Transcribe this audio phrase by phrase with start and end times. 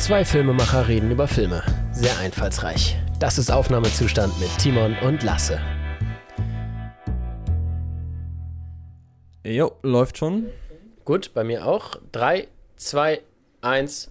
[0.00, 1.62] Zwei Filmemacher reden über Filme.
[1.92, 2.96] Sehr einfallsreich.
[3.18, 5.60] Das ist Aufnahmezustand mit Timon und Lasse.
[9.44, 10.46] Jo, läuft schon.
[11.04, 11.96] Gut, bei mir auch.
[12.12, 13.20] Drei, zwei,
[13.60, 14.10] eins.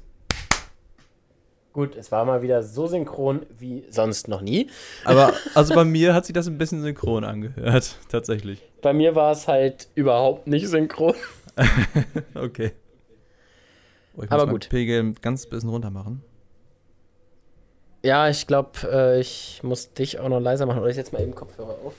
[1.74, 4.70] Gut, es war mal wieder so synchron wie sonst noch nie.
[5.06, 8.62] Aber also bei mir hat sich das ein bisschen synchron angehört, tatsächlich.
[8.84, 11.16] Bei mir war es halt überhaupt nicht synchron.
[12.36, 12.74] okay.
[14.16, 14.70] Oh, ich Aber muss gut.
[14.70, 16.24] Pegel ganz bisschen runter machen.
[18.04, 20.80] Ja, ich glaube, äh, ich muss dich auch noch leiser machen.
[20.80, 21.94] Oder ich setze mal eben Kopfhörer auf.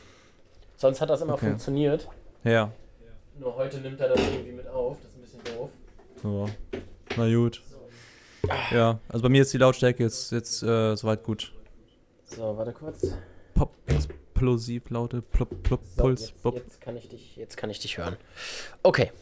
[0.76, 1.46] Sonst hat das immer Okay.
[1.48, 2.08] funktioniert.
[2.44, 2.72] Ja.
[3.38, 4.96] Nur heute nimmt er das irgendwie mit auf.
[5.02, 5.70] Das ist ein bisschen doof.
[6.22, 6.48] So.
[7.16, 7.62] Na gut.
[8.70, 11.52] Ja, also bei mir ist die Lautstärke jetzt, jetzt äh, soweit gut.
[12.24, 13.12] So, warte kurz.
[13.54, 16.54] Pop, explosiv, laute, plop, plop, So, Puls, jetzt, pop.
[16.54, 18.16] jetzt, kann ich dich, jetzt kann ich dich hören.
[18.82, 19.12] Okay,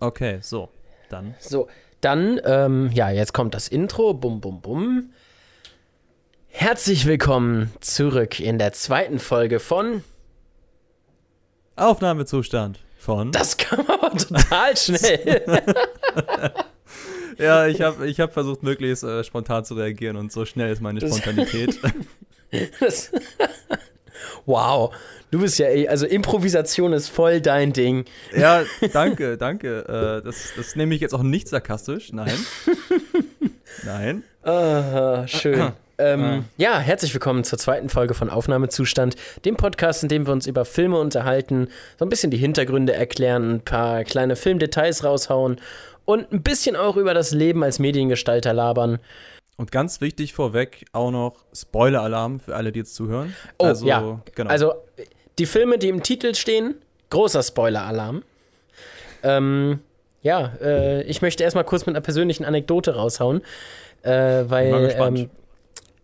[0.00, 0.68] Okay, so.
[1.10, 1.34] Dann.
[1.38, 1.68] so.
[2.04, 4.12] Dann, ähm, ja, jetzt kommt das Intro.
[4.12, 5.10] Bum, bum, bum.
[6.48, 10.04] Herzlich willkommen zurück in der zweiten Folge von.
[11.76, 13.32] Aufnahmezustand von.
[13.32, 15.62] Das kam aber total schnell.
[17.38, 20.82] Ja, ich habe ich hab versucht, möglichst äh, spontan zu reagieren und so schnell ist
[20.82, 21.80] meine Das- Spontanität.
[22.80, 23.10] Das-
[24.46, 24.94] wow,
[25.30, 28.04] du bist ja, eh- also Improvisation ist voll dein Ding.
[28.36, 30.20] ja, danke, danke.
[30.20, 32.12] Äh, das, das nehme ich jetzt auch nicht sarkastisch.
[32.12, 32.32] Nein.
[33.84, 34.22] Nein.
[34.42, 35.72] Ah, schön.
[35.96, 36.42] Ähm, Ah.
[36.56, 39.14] ja, herzlich willkommen zur zweiten Folge von Aufnahmezustand,
[39.44, 43.52] dem Podcast, in dem wir uns über Filme unterhalten, so ein bisschen die Hintergründe erklären,
[43.56, 45.60] ein paar kleine Filmdetails raushauen
[46.04, 48.98] und ein bisschen auch über das Leben als Mediengestalter labern.
[49.56, 53.34] Und ganz wichtig vorweg auch noch Spoiler-Alarm für alle, die jetzt zuhören.
[53.58, 54.20] Oh, also, ja.
[54.34, 54.50] genau.
[54.50, 54.74] Also,
[55.38, 56.74] die Filme, die im Titel stehen,
[57.10, 58.22] großer Spoiler-Alarm.
[59.22, 59.80] Ähm,
[60.22, 63.42] ja, äh, ich möchte erstmal kurz mit einer persönlichen Anekdote raushauen,
[64.02, 65.30] äh, weil ähm,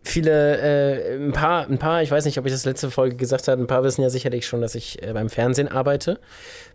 [0.03, 3.49] viele, äh, ein paar, ein paar, ich weiß nicht, ob ich das letzte Folge gesagt
[3.49, 6.21] habe, ein paar wissen ja sicherlich schon, dass ich äh, beim Fernsehen arbeite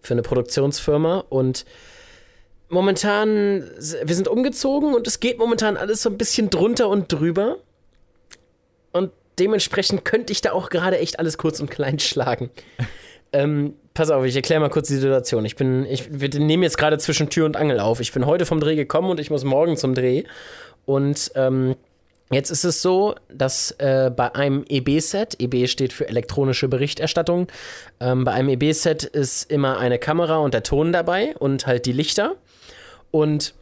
[0.01, 1.65] für eine Produktionsfirma und
[2.69, 3.69] momentan,
[4.03, 7.57] wir sind umgezogen und es geht momentan alles so ein bisschen drunter und drüber.
[8.91, 12.49] Und dementsprechend könnte ich da auch gerade echt alles kurz und klein schlagen.
[13.33, 15.45] ähm, pass auf, ich erkläre mal kurz die Situation.
[15.45, 17.99] Ich bin, ich, wir nehmen jetzt gerade zwischen Tür und Angel auf.
[17.99, 20.23] Ich bin heute vom Dreh gekommen und ich muss morgen zum Dreh.
[20.85, 21.75] Und ähm,
[22.31, 27.47] jetzt ist es so, dass äh, bei einem EB-Set, EB steht für elektronische Berichterstattung,
[27.99, 31.93] ähm, bei einem EB-Set ist immer eine Kamera und der Ton dabei und halt die
[31.93, 32.35] Lichter.
[33.11, 33.53] Und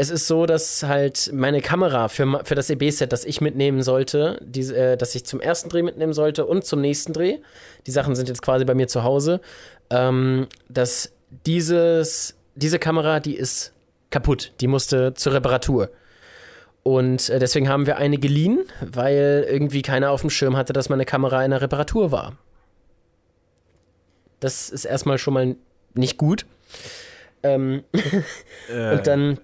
[0.00, 4.38] es ist so, dass halt meine Kamera für, für das EB-Set, das ich mitnehmen sollte,
[4.42, 7.38] die, äh, das ich zum ersten Dreh mitnehmen sollte und zum nächsten Dreh,
[7.86, 9.42] die Sachen sind jetzt quasi bei mir zu Hause,
[9.90, 11.12] ähm, dass
[11.44, 13.72] dieses, diese Kamera, die ist
[14.08, 15.90] kaputt, die musste zur Reparatur.
[16.82, 20.88] Und äh, deswegen haben wir eine geliehen, weil irgendwie keiner auf dem Schirm hatte, dass
[20.88, 22.38] meine Kamera in der Reparatur war.
[24.40, 25.56] Das ist erstmal schon mal
[25.92, 26.46] nicht gut.
[27.42, 27.84] Ähm,
[28.68, 29.38] äh, und dann,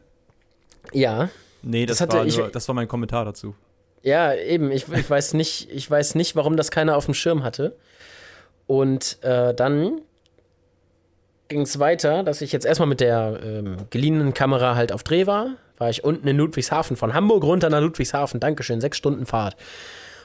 [0.93, 1.29] ja,
[1.63, 3.55] nee, das, das hatte war ich- nur, das war mein Kommentar dazu.
[4.03, 7.43] ja, eben, ich, ich, weiß nicht, ich weiß nicht, warum das keiner auf dem Schirm
[7.43, 7.77] hatte.
[8.67, 10.01] Und äh, dann
[11.49, 15.27] ging es weiter, dass ich jetzt erstmal mit der ähm, geliehenen Kamera halt auf Dreh
[15.27, 15.51] war.
[15.79, 18.41] War ich unten in Ludwigshafen, von Hamburg runter nach Ludwigshafen.
[18.41, 19.57] Dankeschön, sechs Stunden Fahrt.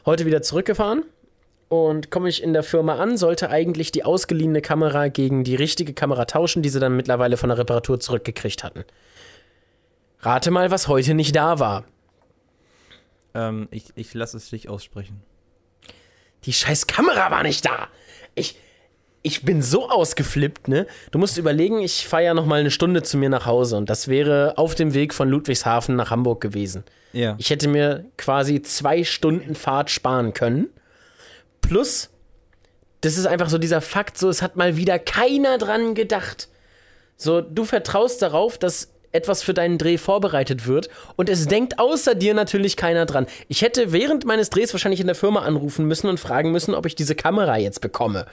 [0.05, 1.03] Heute wieder zurückgefahren
[1.71, 5.93] und komme ich in der Firma an, sollte eigentlich die ausgeliehene Kamera gegen die richtige
[5.93, 8.83] Kamera tauschen, die sie dann mittlerweile von der Reparatur zurückgekriegt hatten.
[10.19, 11.85] Rate mal, was heute nicht da war.
[13.33, 15.21] Ähm, ich ich lasse es dich aussprechen.
[16.43, 17.87] Die scheiß Kamera war nicht da.
[18.35, 18.57] Ich,
[19.21, 20.87] ich bin so ausgeflippt, ne?
[21.11, 23.89] Du musst überlegen, ich fahre ja noch mal eine Stunde zu mir nach Hause und
[23.89, 26.83] das wäre auf dem Weg von Ludwigshafen nach Hamburg gewesen.
[27.13, 27.35] Ja.
[27.37, 30.67] Ich hätte mir quasi zwei Stunden Fahrt sparen können.
[31.61, 32.09] Plus,
[33.01, 36.49] das ist einfach so dieser Fakt, so es hat mal wieder keiner dran gedacht.
[37.17, 42.15] So, du vertraust darauf, dass etwas für deinen Dreh vorbereitet wird und es denkt außer
[42.15, 43.27] dir natürlich keiner dran.
[43.47, 46.85] Ich hätte während meines Drehs wahrscheinlich in der Firma anrufen müssen und fragen müssen, ob
[46.85, 48.25] ich diese Kamera jetzt bekomme.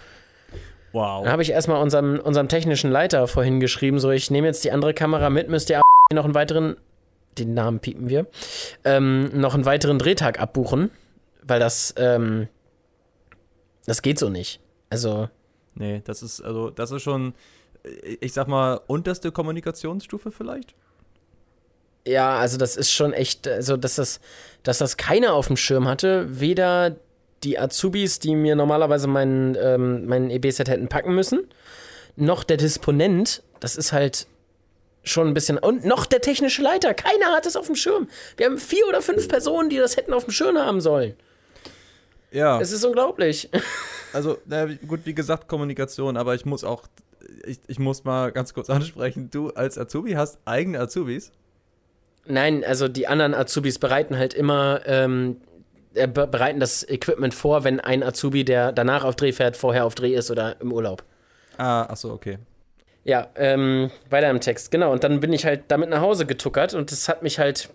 [0.92, 1.24] wow.
[1.24, 4.70] Dann habe ich erstmal unserem, unserem technischen Leiter vorhin geschrieben, so ich nehme jetzt die
[4.70, 5.80] andere Kamera mit, müsst ihr
[6.12, 6.76] noch einen weiteren,
[7.38, 8.26] den Namen piepen wir,
[8.84, 10.90] ähm, noch einen weiteren Drehtag abbuchen,
[11.42, 12.48] weil das, ähm,
[13.88, 14.60] das geht so nicht.
[14.90, 15.28] Also,
[15.74, 17.34] Nee, das ist, also, das ist schon,
[18.20, 20.74] ich sag mal, unterste Kommunikationsstufe vielleicht?
[22.08, 24.20] ja, also das ist schon echt, also dass das,
[24.62, 26.96] dass das keiner auf dem Schirm hatte, weder
[27.44, 31.48] die Azubis, die mir normalerweise meinen, ähm, meinen EB-Set hätten packen müssen,
[32.16, 34.26] noch der Disponent, das ist halt
[35.04, 35.58] schon ein bisschen.
[35.58, 36.94] Und noch der technische Leiter.
[36.94, 38.08] Keiner hat es auf dem Schirm.
[38.36, 41.14] Wir haben vier oder fünf Personen, die das hätten auf dem Schirm haben sollen.
[42.30, 42.60] Ja.
[42.60, 43.48] Es ist unglaublich.
[44.14, 46.84] Also, na, gut, wie gesagt, Kommunikation, aber ich muss auch,
[47.44, 51.30] ich, ich muss mal ganz kurz ansprechen, du als Azubi hast eigene Azubis?
[52.24, 55.42] Nein, also die anderen Azubis bereiten halt immer, ähm,
[55.92, 59.94] äh, bereiten das Equipment vor, wenn ein Azubi, der danach auf Dreh fährt, vorher auf
[59.94, 61.04] Dreh ist oder im Urlaub.
[61.58, 62.38] Ah, ach so, okay.
[63.04, 64.92] Ja, ähm, weiter im Text, genau.
[64.92, 67.70] Und dann bin ich halt damit nach Hause getuckert und das hat mich halt.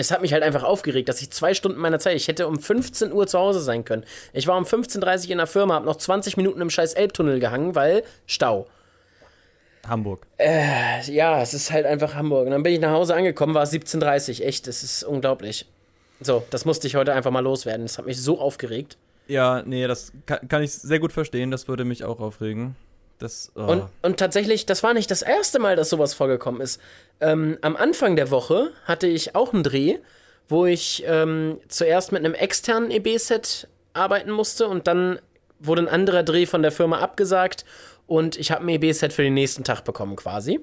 [0.00, 2.58] Es hat mich halt einfach aufgeregt, dass ich zwei Stunden meiner Zeit, ich hätte um
[2.58, 4.04] 15 Uhr zu Hause sein können.
[4.32, 7.40] Ich war um 15.30 Uhr in der Firma, hab noch 20 Minuten im scheiß Elbtunnel
[7.40, 8.66] gehangen, weil Stau.
[9.86, 10.26] Hamburg.
[10.38, 12.46] Äh, ja, es ist halt einfach Hamburg.
[12.46, 14.46] Und dann bin ich nach Hause angekommen, war es 17.30 Uhr.
[14.46, 15.66] Echt, das ist unglaublich.
[16.20, 17.86] So, das musste ich heute einfach mal loswerden.
[17.86, 18.98] Das hat mich so aufgeregt.
[19.26, 21.50] Ja, nee, das kann, kann ich sehr gut verstehen.
[21.50, 22.76] Das würde mich auch aufregen.
[23.20, 23.60] Das, oh.
[23.60, 26.80] und, und tatsächlich, das war nicht das erste Mal, dass sowas vorgekommen ist.
[27.20, 29.98] Ähm, am Anfang der Woche hatte ich auch einen Dreh,
[30.48, 35.20] wo ich ähm, zuerst mit einem externen EB-Set arbeiten musste und dann
[35.58, 37.64] wurde ein anderer Dreh von der Firma abgesagt
[38.06, 40.60] und ich habe ein EB-Set für den nächsten Tag bekommen quasi.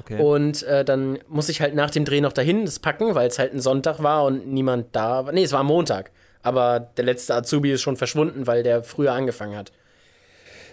[0.00, 0.22] Okay.
[0.22, 3.38] Und äh, dann muss ich halt nach dem Dreh noch dahin das packen, weil es
[3.38, 5.32] halt ein Sonntag war und niemand da war.
[5.32, 6.10] Nee, es war Montag.
[6.42, 9.72] Aber der letzte Azubi ist schon verschwunden, weil der früher angefangen hat.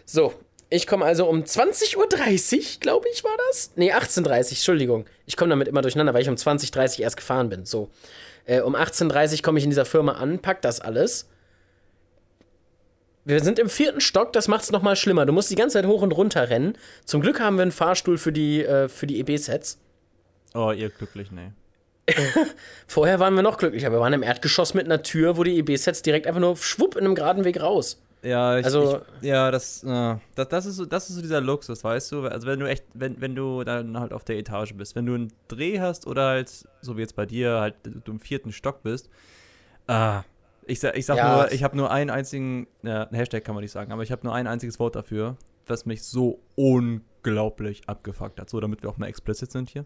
[0.06, 0.34] So,
[0.69, 3.72] ich komme also um 20.30 Uhr, glaube ich, war das?
[3.75, 5.06] Nee, 18.30 Uhr, Entschuldigung.
[5.25, 7.66] Ich komme damit immer durcheinander, weil ich um 20.30 Uhr erst gefahren bin.
[7.66, 7.90] So.
[8.46, 11.30] Äh, um 18.30 Uhr komme ich in dieser Firma an, pack das alles.
[13.24, 15.25] Wir sind im vierten Stock, das macht es nochmal schlimmer.
[15.25, 16.78] Du musst die ganze Zeit hoch und runter rennen.
[17.04, 19.80] Zum Glück haben wir einen Fahrstuhl für die, äh, für die EB-Sets.
[20.54, 21.52] Oh, ihr glücklich, nee.
[22.88, 23.92] Vorher waren wir noch glücklicher.
[23.92, 27.04] Wir waren im Erdgeschoss mit einer Tür, wo die EB-Sets direkt einfach nur schwupp in
[27.04, 28.02] einem geraden Weg raus.
[28.27, 31.39] Ja, ich, also, ich, ja, das, äh, das, das, ist so, das ist so dieser
[31.39, 32.24] Luxus, weißt du?
[32.24, 35.15] Also wenn du echt, wenn, wenn du dann halt auf der Etage bist, wenn du
[35.15, 38.83] einen Dreh hast oder halt, so wie jetzt bei dir, halt du im vierten Stock
[38.83, 39.09] bist,
[39.88, 40.24] ah,
[40.65, 43.63] ich sag, ich sag ja, nur, ich habe nur einen einzigen, ja, Hashtag kann man
[43.63, 48.41] nicht sagen, aber ich habe nur ein einziges Wort dafür, was mich so unglaublich abgefuckt
[48.41, 48.50] hat.
[48.50, 49.85] So, damit wir auch mal explicit sind hier.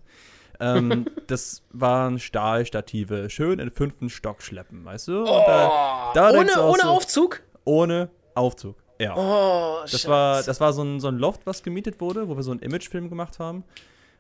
[0.60, 5.22] ähm, das waren Stahlstative, schön in den fünften Stock schleppen, weißt du?
[5.26, 7.44] Oh, da, da ohne, ohne so, Aufzug?
[7.66, 9.16] Ohne Aufzug, ja.
[9.16, 12.44] Oh, das war, das war so ein, so ein Loft, was gemietet wurde, wo wir
[12.44, 13.64] so einen Imagefilm gemacht haben.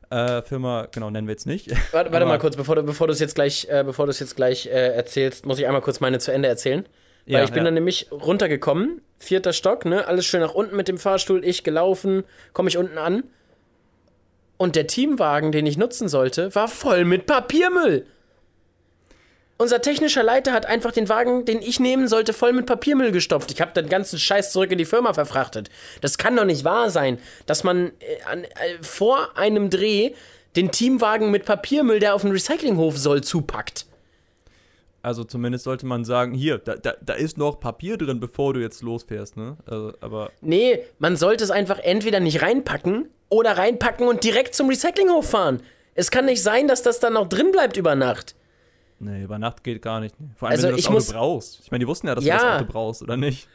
[0.09, 1.71] Äh, Firma, genau, nennen wir jetzt nicht.
[1.93, 4.19] Warte, warte mal kurz, bevor du, bevor du es jetzt gleich, äh, bevor du es
[4.19, 6.85] jetzt gleich äh, erzählst, muss ich einmal kurz meine zu Ende erzählen.
[7.25, 7.65] Weil ja, ich bin ja.
[7.65, 10.07] dann nämlich runtergekommen, vierter Stock, ne?
[10.07, 13.23] Alles schön nach unten mit dem Fahrstuhl, ich gelaufen, komme ich unten an.
[14.57, 18.05] Und der Teamwagen, den ich nutzen sollte, war voll mit Papiermüll.
[19.61, 23.51] Unser technischer Leiter hat einfach den Wagen, den ich nehmen sollte, voll mit Papiermüll gestopft.
[23.51, 25.69] Ich habe den ganzen Scheiß zurück in die Firma verfrachtet.
[26.01, 28.47] Das kann doch nicht wahr sein, dass man äh, an, äh,
[28.81, 30.13] vor einem Dreh
[30.55, 33.85] den Teamwagen mit Papiermüll, der auf den Recyclinghof soll, zupackt.
[35.03, 38.61] Also zumindest sollte man sagen, hier, da, da, da ist noch Papier drin, bevor du
[38.61, 39.57] jetzt losfährst, ne?
[39.67, 40.31] Also, aber.
[40.41, 45.61] Nee, man sollte es einfach entweder nicht reinpacken oder reinpacken und direkt zum Recyclinghof fahren.
[45.93, 48.33] Es kann nicht sein, dass das dann noch drin bleibt über Nacht.
[49.01, 50.15] Nee, über Nacht geht gar nicht.
[50.35, 51.59] Vor allem, also wenn du das Auto muss, brauchst.
[51.63, 52.37] Ich meine, die wussten ja, dass ja.
[52.37, 53.47] du das Auto brauchst, oder nicht?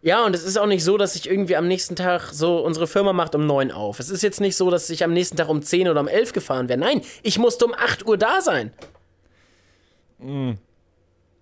[0.00, 2.86] Ja, und es ist auch nicht so, dass ich irgendwie am nächsten Tag so, unsere
[2.86, 4.00] Firma macht um 9 auf.
[4.00, 6.32] Es ist jetzt nicht so, dass ich am nächsten Tag um 10 oder um 11
[6.32, 6.78] gefahren wäre.
[6.78, 8.72] Nein, ich musste um 8 Uhr da sein.
[10.18, 10.58] Mhm.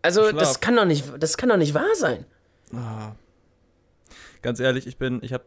[0.02, 2.26] Also, das kann doch nicht, das kann doch nicht wahr sein.
[2.74, 3.12] Ah.
[4.42, 5.44] Ganz ehrlich, ich bin, ich habe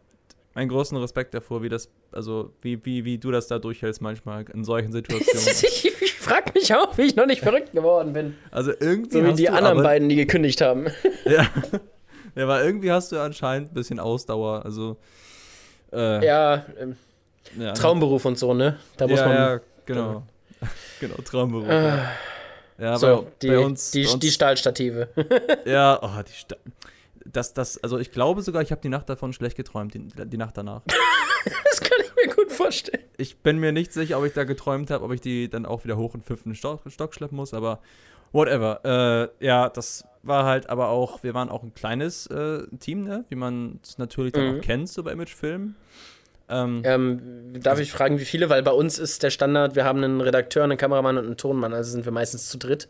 [0.57, 4.45] einen großen Respekt davor, wie das, also wie, wie, wie du das da durchhältst manchmal
[4.51, 5.47] in solchen Situationen.
[5.61, 8.35] ich frag mich auch, wie ich noch nicht verrückt geworden bin.
[8.49, 9.19] Also irgendwie.
[9.19, 10.87] So wie die anderen aber, beiden, die gekündigt haben.
[11.25, 11.47] ja.
[12.35, 14.65] Ja, aber irgendwie hast du anscheinend ein bisschen Ausdauer.
[14.65, 14.97] Also.
[15.93, 16.97] Äh, ja, ähm,
[17.57, 18.77] ja, Traumberuf und so, ne?
[18.97, 19.35] Da muss ja, man.
[19.35, 20.23] Ja, genau.
[20.99, 21.69] genau, Traumberuf.
[21.69, 22.11] Äh, ja.
[22.79, 25.07] ja so, bei, die, bei uns, die, uns, die Stahlstative.
[25.65, 26.57] ja, oh, die Stahl
[27.37, 30.37] das, das, also ich glaube sogar, ich habe die Nacht davon schlecht geträumt, die, die
[30.37, 30.81] Nacht danach.
[31.65, 33.03] das kann ich mir gut vorstellen.
[33.17, 35.83] Ich bin mir nicht sicher, ob ich da geträumt habe, ob ich die dann auch
[35.83, 37.79] wieder hoch in den fünften Stock, Stock schleppen muss, aber
[38.31, 39.31] whatever.
[39.39, 43.23] Äh, ja, das war halt aber auch, wir waren auch ein kleines äh, Team, ne?
[43.29, 44.59] wie man es natürlich dann mhm.
[44.59, 45.75] auch kennt, so bei Imagefilmen.
[46.49, 48.49] Ähm, ähm, darf ich fragen, wie viele?
[48.49, 51.73] Weil bei uns ist der Standard, wir haben einen Redakteur, einen Kameramann und einen Tonmann,
[51.73, 52.87] also sind wir meistens zu dritt.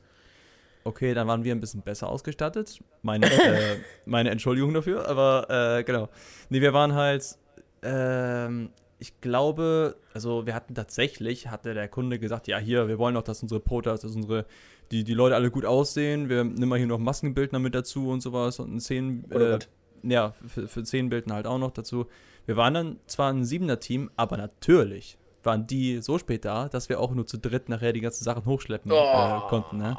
[0.88, 2.80] Okay, dann waren wir ein bisschen besser ausgestattet.
[3.02, 6.08] Meine, äh, meine Entschuldigung dafür, aber äh, genau.
[6.50, 7.38] Nee, wir waren halt,
[7.84, 13.16] ähm, ich glaube, also wir hatten tatsächlich, hatte der Kunde gesagt, ja hier, wir wollen
[13.16, 14.46] doch, dass unsere Potas, dass unsere,
[14.92, 16.30] die, die Leute alle gut aussehen.
[16.30, 19.60] Wir nehmen mal hier noch Maskenbildner mit dazu und sowas und ein Szenen, oh äh,
[20.04, 22.06] ja, für, für zehn Bildner halt auch noch dazu.
[22.46, 27.02] Wir waren dann zwar ein Siebener-Team, aber natürlich waren die so spät da, dass wir
[27.02, 28.96] auch nur zu dritt nachher die ganzen Sachen hochschleppen Oh.
[28.96, 29.98] äh, konnten, ne?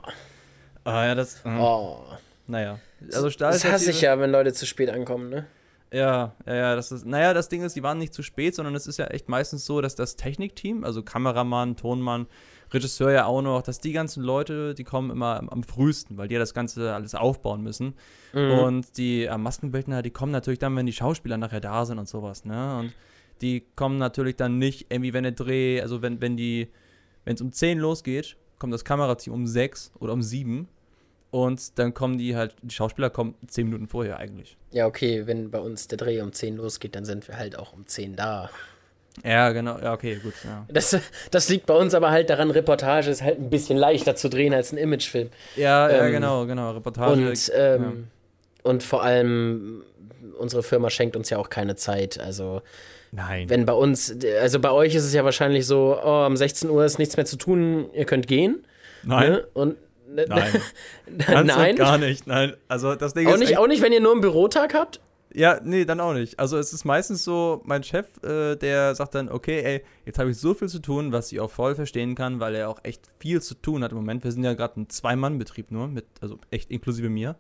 [0.84, 1.44] Ah ja, das.
[1.44, 2.00] äh, Oh.
[2.46, 2.78] Naja.
[3.12, 4.14] Also Das hasse ich ja.
[4.14, 5.46] ja, wenn Leute zu spät ankommen, ne?
[5.92, 7.06] Ja, ja, ja, das ist.
[7.06, 9.64] Naja, das Ding ist, die waren nicht zu spät, sondern es ist ja echt meistens
[9.64, 12.26] so, dass das Technikteam, also Kameramann, Tonmann,
[12.70, 16.28] Regisseur ja auch noch, dass die ganzen Leute, die kommen immer am, am frühesten, weil
[16.28, 17.94] die ja das Ganze alles aufbauen müssen.
[18.34, 18.50] Mhm.
[18.50, 22.08] Und die äh, Maskenbildner, die kommen natürlich dann, wenn die Schauspieler nachher da sind und
[22.08, 22.78] sowas, ne?
[22.80, 22.92] Und
[23.40, 26.68] die kommen natürlich dann nicht irgendwie, wenn der Dreh, also wenn, wenn die,
[27.24, 30.68] wenn es um 10 losgeht, kommt das Kamerateam um 6 oder um 7
[31.30, 34.56] und dann kommen die halt, die Schauspieler kommen 10 Minuten vorher eigentlich.
[34.72, 37.72] Ja, okay, wenn bei uns der Dreh um 10 losgeht, dann sind wir halt auch
[37.72, 38.50] um 10 da.
[39.24, 40.64] Ja, genau, ja, okay, gut, ja.
[40.68, 40.96] Das,
[41.30, 44.54] das liegt bei uns aber halt daran, Reportage ist halt ein bisschen leichter zu drehen
[44.54, 45.30] als ein Imagefilm.
[45.56, 47.28] Ja, ja, Ähm, genau, genau, Reportage.
[47.28, 48.08] Und, ähm,
[48.62, 49.82] und vor allem,
[50.38, 52.18] unsere Firma schenkt uns ja auch keine Zeit.
[52.20, 52.62] Also,
[53.10, 53.48] Nein.
[53.48, 56.84] wenn bei uns, also bei euch ist es ja wahrscheinlich so, oh, um 16 Uhr
[56.84, 58.64] ist nichts mehr zu tun, ihr könnt gehen.
[59.02, 59.32] Nein.
[59.32, 59.46] Ne?
[59.54, 59.76] Und,
[60.10, 60.28] Nein.
[61.26, 61.70] Ganz Nein.
[61.72, 62.26] und gar nicht.
[62.26, 62.54] Nein.
[62.66, 63.40] Also das Ding Auch ist.
[63.40, 65.00] nicht, auch nicht, wenn ihr nur einen Bürotag habt?
[65.34, 66.38] Ja, nee, dann auch nicht.
[66.38, 70.30] Also es ist meistens so, mein Chef, äh, der sagt dann, okay, ey, jetzt habe
[70.30, 73.02] ich so viel zu tun, was ich auch voll verstehen kann, weil er auch echt
[73.18, 74.24] viel zu tun hat im Moment.
[74.24, 77.36] Wir sind ja gerade ein Zwei-Mann-Betrieb nur, mit, also echt inklusive mir.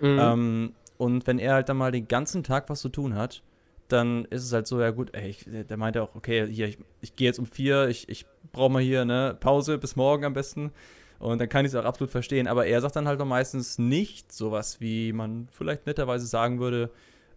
[0.00, 0.18] Mhm.
[0.18, 3.42] Ähm, und wenn er halt dann mal den ganzen Tag was zu tun hat,
[3.88, 6.78] dann ist es halt so, ja gut, ey, ich, der meinte auch, okay, hier, ich,
[7.00, 10.32] ich gehe jetzt um vier, ich, ich brauche mal hier eine Pause bis morgen am
[10.34, 10.72] besten.
[11.18, 12.46] Und dann kann ich es auch absolut verstehen.
[12.46, 16.90] Aber er sagt dann halt auch meistens nicht sowas, wie man vielleicht netterweise sagen würde,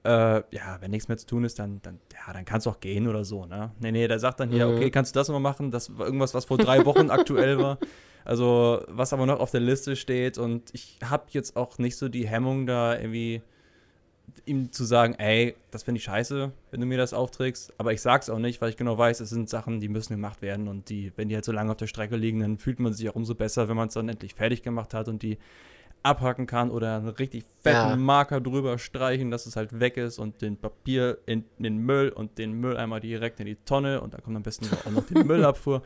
[0.03, 0.09] äh,
[0.55, 3.07] ja, wenn nichts mehr zu tun ist, dann, dann, ja, dann kannst du auch gehen
[3.07, 3.71] oder so, ne?
[3.79, 4.75] Nee, nee, der sagt dann hier, Mhm.
[4.75, 5.71] okay, kannst du das nochmal machen?
[5.71, 7.77] Das war irgendwas, was vor drei Wochen aktuell war.
[8.23, 10.37] Also, was aber noch auf der Liste steht.
[10.37, 13.41] Und ich habe jetzt auch nicht so die Hemmung, da irgendwie
[14.45, 17.73] ihm zu sagen, ey, das finde ich scheiße, wenn du mir das aufträgst.
[17.77, 20.41] Aber ich sag's auch nicht, weil ich genau weiß, es sind Sachen, die müssen gemacht
[20.41, 20.67] werden.
[20.67, 23.09] Und die, wenn die halt so lange auf der Strecke liegen, dann fühlt man sich
[23.09, 25.37] auch umso besser, wenn man es dann endlich fertig gemacht hat und die
[26.03, 27.95] abhacken kann oder einen richtig fetten Ja.
[27.95, 32.37] Marker drüber streichen, dass es halt weg ist und den Papier in, den Müll und
[32.37, 35.83] den Mülleimer direkt in die Tonne und da kommt am besten auch noch die Müllabfuhr.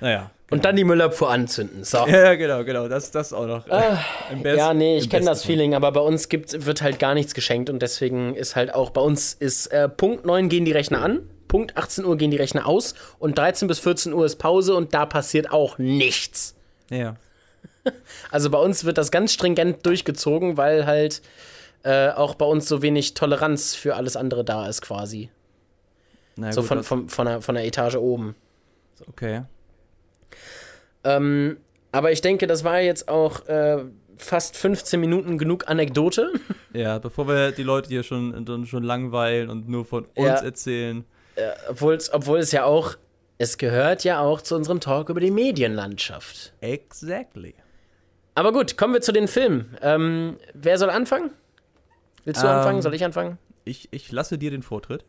[0.00, 0.30] Naja.
[0.50, 1.82] Und dann die Müllabfuhr anzünden.
[1.82, 2.06] So.
[2.06, 2.86] Ja, genau, genau.
[2.86, 3.66] Das, das auch noch.
[3.68, 3.98] Ah,
[4.30, 5.42] Im best- ja, nee, ich kenne das.
[5.42, 8.90] Feeling, aber bei uns gibt, wird halt gar nichts geschenkt und deswegen ist halt auch
[8.90, 12.36] bei uns ist äh, Punkt 9 gehen die Rechner an, Punkt 18 Uhr gehen die
[12.36, 16.54] Rechner aus und 13 bis 14 Uhr ist Pause und da passiert auch nichts.
[16.90, 17.16] Ja.
[18.30, 21.22] Also bei uns wird das ganz stringent durchgezogen, weil halt
[21.84, 25.30] äh, auch bei uns so wenig Toleranz für alles andere da ist quasi.
[26.36, 28.34] Na so gut, von, von, von, der, von der Etage oben.
[29.08, 29.42] Okay.
[31.04, 31.58] Ähm,
[31.92, 33.84] aber ich denke, das war jetzt auch äh,
[34.16, 36.32] fast 15 Minuten genug Anekdote.
[36.72, 40.34] Ja, bevor wir die Leute hier schon, schon- langweilen und nur von uns Ja.
[40.44, 41.06] erzählen.
[41.70, 42.96] Obwohl's, obwohl es ja auch,
[43.38, 46.52] es gehört ja auch zu unserem Talk über die Medienlandschaft.
[46.60, 47.54] Exactly.
[48.36, 49.76] Aber gut, kommen wir zu den Filmen.
[49.82, 51.30] Ähm, wer soll anfangen?
[52.24, 52.82] Willst du Ähm, anfangen?
[52.82, 53.38] Soll ich anfangen?
[53.64, 55.04] Ich, ich lasse dir den Vortritt.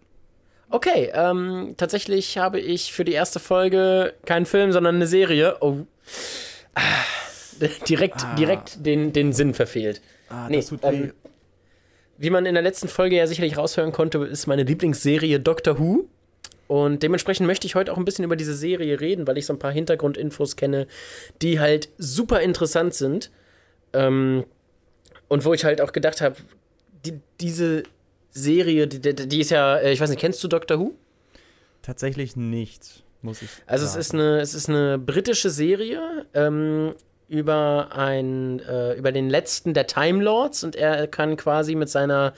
[0.69, 5.57] Okay, ähm, tatsächlich habe ich für die erste Folge keinen Film, sondern eine Serie.
[5.61, 5.85] Oh.
[6.73, 6.81] Ah,
[7.87, 8.35] direkt, Ah.
[8.35, 10.01] direkt den, den Sinn verfehlt.
[10.29, 11.11] Ah, Nee, das tut ähm, weh.
[12.17, 16.07] Wie man in der letzten Folge ja sicherlich raushören konnte, ist meine Lieblingsserie Doctor Who.
[16.67, 19.53] Und dementsprechend möchte ich heute auch ein bisschen über diese Serie reden, weil ich so
[19.53, 20.87] ein paar Hintergrundinfos kenne,
[21.41, 23.31] die halt super interessant sind.
[23.93, 24.43] Ähm,
[25.29, 26.35] und wo ich halt auch gedacht habe,
[27.05, 27.83] die, diese
[28.31, 30.93] Serie, die, die, ist ja, äh, ich weiß nicht, kennst du Doctor Who?
[31.81, 34.01] Tatsächlich nicht, muss ich Also es sagen.
[34.01, 36.93] ist eine, es ist eine britische Serie ähm,
[37.29, 42.33] über ein, äh, über den letzten der Time Lords und er kann quasi mit seiner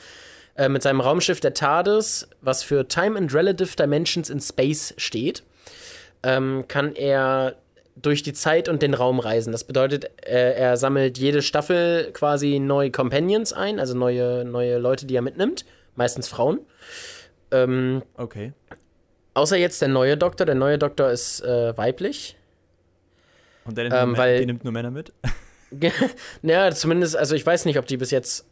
[0.59, 5.43] äh, mit seinem Raumschiff der TARDIS, was für Time and Relative Dimensions in Space steht,
[6.23, 7.55] ähm, kann er
[7.95, 9.51] durch die Zeit und den Raum reisen.
[9.51, 15.05] Das bedeutet, äh, er sammelt jede Staffel quasi neue Companions ein, also neue, neue Leute,
[15.05, 16.59] die er mitnimmt, meistens Frauen.
[17.51, 18.53] Ähm, Okay.
[19.33, 20.45] außer jetzt der neue Doktor.
[20.45, 22.37] Der neue Doktor ist äh, weiblich.
[23.65, 25.11] Und der nimmt, Ähm, weil- nimmt nur Männer mit?
[26.41, 28.45] naja, zumindest, also ich weiß nicht, ob die bis jetzt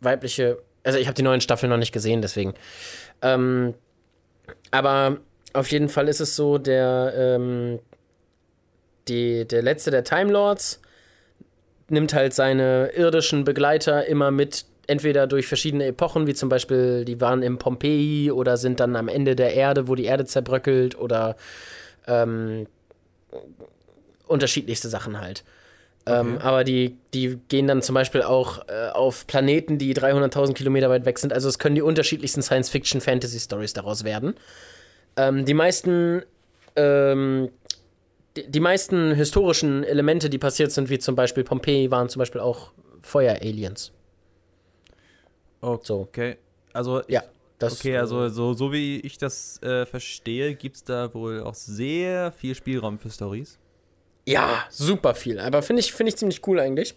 [0.00, 0.58] weibliche.
[0.84, 2.54] Also ich habe die neuen Staffeln noch nicht gesehen, deswegen.
[3.20, 3.74] Ähm,
[4.70, 5.18] aber
[5.52, 7.78] auf jeden Fall ist es so, der, ähm,
[9.08, 10.80] die, der letzte der Time Lords
[11.88, 17.20] nimmt halt seine irdischen Begleiter immer mit, entweder durch verschiedene Epochen, wie zum Beispiel, die
[17.20, 21.36] waren im Pompeji oder sind dann am Ende der Erde, wo die Erde zerbröckelt oder
[22.06, 22.66] ähm,
[24.26, 25.44] unterschiedlichste Sachen halt.
[26.04, 26.44] Ähm, Okay.
[26.44, 31.04] aber die, die gehen dann zum Beispiel auch äh, auf Planeten, die 300.000 Kilometer weit
[31.04, 31.32] weg sind.
[31.32, 34.34] Also es können die unterschiedlichsten Science-Fiction-Fantasy-Stories daraus werden.
[35.16, 36.22] Ähm, die meisten
[36.74, 37.50] ähm,
[38.36, 42.40] die, die meisten historischen Elemente, die passiert sind, wie zum Beispiel Pompeji, waren zum Beispiel
[42.40, 43.92] auch Feuer-Aliens.
[45.60, 46.36] So, Okay.
[46.72, 47.22] Also, ja.
[47.58, 51.54] Das, okay, also so, so wie ich das äh, verstehe, gibt es da wohl auch
[51.54, 53.56] sehr viel Spielraum für Stories.
[54.24, 55.38] Ja, super viel.
[55.40, 56.94] Aber finde ich, find ich ziemlich cool eigentlich.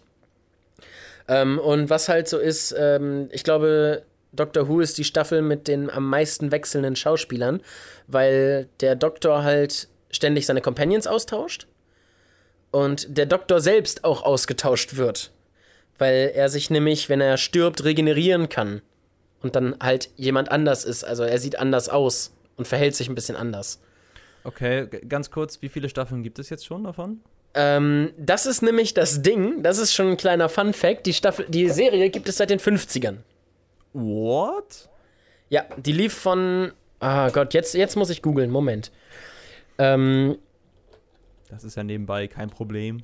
[1.28, 4.02] Ähm, und was halt so ist, ähm, ich glaube,
[4.32, 7.62] Doctor Who ist die Staffel mit den am meisten wechselnden Schauspielern,
[8.06, 11.66] weil der Doktor halt ständig seine Companions austauscht
[12.70, 15.32] und der Doktor selbst auch ausgetauscht wird,
[15.98, 18.82] weil er sich nämlich, wenn er stirbt, regenerieren kann
[19.42, 21.04] und dann halt jemand anders ist.
[21.04, 23.80] Also er sieht anders aus und verhält sich ein bisschen anders.
[24.46, 27.20] Okay, ganz kurz, wie viele Staffeln gibt es jetzt schon davon?
[27.54, 31.06] Ähm, das ist nämlich das Ding, das ist schon ein kleiner Fun Fact.
[31.06, 33.16] Die Staffel, die Serie gibt es seit den 50ern.
[33.92, 34.88] What?
[35.48, 36.72] Ja, die lief von.
[37.00, 38.92] Ah Gott, jetzt, jetzt muss ich googeln, Moment.
[39.78, 40.38] Ähm,
[41.50, 43.02] Das ist ja nebenbei kein Problem.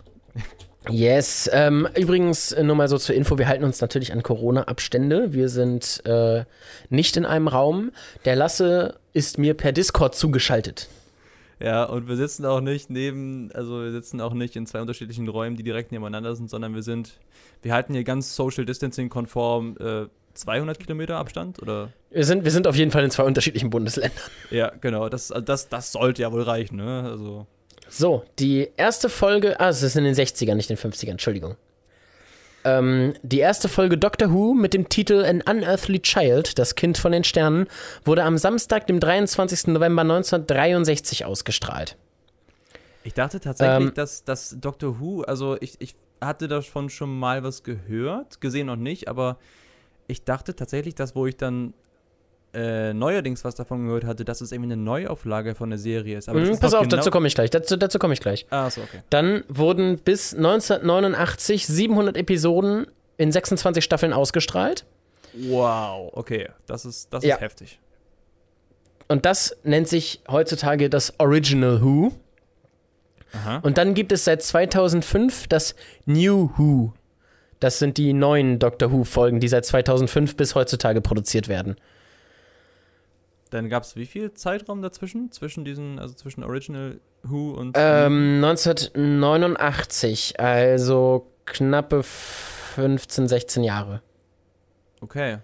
[0.88, 1.50] yes.
[1.52, 5.32] Ähm, übrigens, äh, nur mal so zur Info, wir halten uns natürlich an Corona-Abstände.
[5.32, 6.44] Wir sind äh,
[6.88, 7.90] nicht in einem Raum.
[8.24, 10.88] Der Lasse ist mir per Discord zugeschaltet.
[11.62, 15.28] Ja, und wir sitzen auch nicht neben, also wir sitzen auch nicht in zwei unterschiedlichen
[15.28, 17.20] Räumen, die direkt nebeneinander sind, sondern wir sind,
[17.62, 21.90] wir halten hier ganz Social Distancing konform äh, 200 Kilometer Abstand oder?
[22.10, 24.18] Wir sind, wir sind auf jeden Fall in zwei unterschiedlichen Bundesländern.
[24.50, 27.04] Ja, genau, das, also das, das sollte ja wohl reichen, ne?
[27.08, 27.46] Also,
[27.88, 31.56] So, die erste Folge, ah, es ist in den 60ern, nicht den 50ern, Entschuldigung.
[32.64, 37.12] Ähm, die erste Folge Doctor Who mit dem Titel An Unearthly Child, das Kind von
[37.12, 37.66] den Sternen,
[38.04, 39.68] wurde am Samstag, dem 23.
[39.68, 41.96] November 1963 ausgestrahlt.
[43.04, 47.42] ich dachte tatsächlich, Ähm, dass, dass Doctor Who, also ich, ich hatte davon schon mal
[47.42, 49.38] was gehört, gesehen noch nicht, aber
[50.06, 51.74] ich dachte tatsächlich, dass wo ich dann
[52.54, 56.28] äh, neuerdings was davon gehört hatte, dass es irgendwie eine Neuauflage von der Serie ist.
[56.28, 57.50] Aber das Hm, ist pass auf, genau dazu komme ich gleich.
[57.50, 58.46] Dazu, dazu komme ich gleich.
[58.50, 59.00] Ah, so, okay.
[59.10, 62.86] Dann wurden bis 1989 700 Episoden
[63.16, 64.84] in 26 Staffeln ausgestrahlt.
[65.34, 66.48] Wow, okay.
[66.66, 67.36] Das ist, das Ja.
[67.36, 67.78] ist heftig.
[69.08, 72.12] Und das nennt sich heutzutage das Original Who.
[73.34, 73.58] Aha.
[73.62, 76.92] Und dann gibt es seit 2005 das New Who.
[77.60, 81.76] Das sind die neuen Doctor Who-Folgen, die seit 2005 bis heutzutage produziert werden.
[83.52, 85.30] Dann gab es wie viel Zeitraum dazwischen?
[85.30, 87.76] Zwischen diesen, also zwischen Original Who und.
[87.78, 94.00] Ähm, 1989, also knappe 15, 16 Jahre.
[95.02, 95.38] Okay.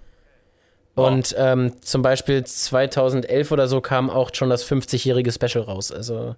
[0.95, 1.09] Wow.
[1.09, 5.93] Und ähm, zum Beispiel 2011 oder so kam auch schon das 50-jährige Special raus.
[5.93, 6.35] Also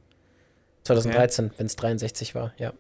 [0.83, 2.73] 2013, wenn es 63 war, ja.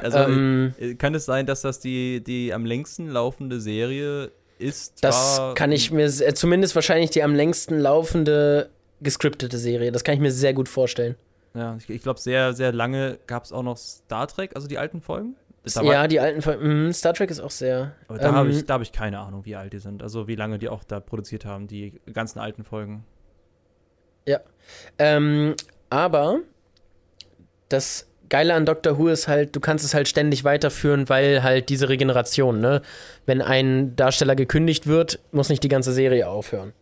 [0.00, 5.04] Also ähm, äh, kann es sein, dass das die, die am längsten laufende Serie ist?
[5.04, 9.92] das kann ich mir, äh, zumindest wahrscheinlich die am längsten laufende gescriptete Serie.
[9.92, 11.16] Das kann ich mir sehr gut vorstellen.
[11.54, 14.78] Ja, ich, ich glaube, sehr, sehr lange gab es auch noch Star Trek, also die
[14.78, 15.36] alten Folgen.
[15.82, 16.86] Ja, die alten Folgen.
[16.86, 17.94] mh, Star Trek ist auch sehr.
[18.06, 20.02] Aber da habe ähm, ich, da hab ich keine Ahnung, wie alt die sind.
[20.02, 23.04] Also wie lange die auch da produziert haben, die ganzen alten Folgen.
[24.98, 25.54] Ähm,
[25.90, 26.40] aber
[27.68, 31.68] das Geile an Doctor Who ist halt, du kannst es halt ständig weiterführen, weil halt
[31.68, 32.82] diese Regeneration, ne?
[33.26, 36.72] Wenn ein Darsteller gekündigt wird, muss nicht die ganze Serie aufhören.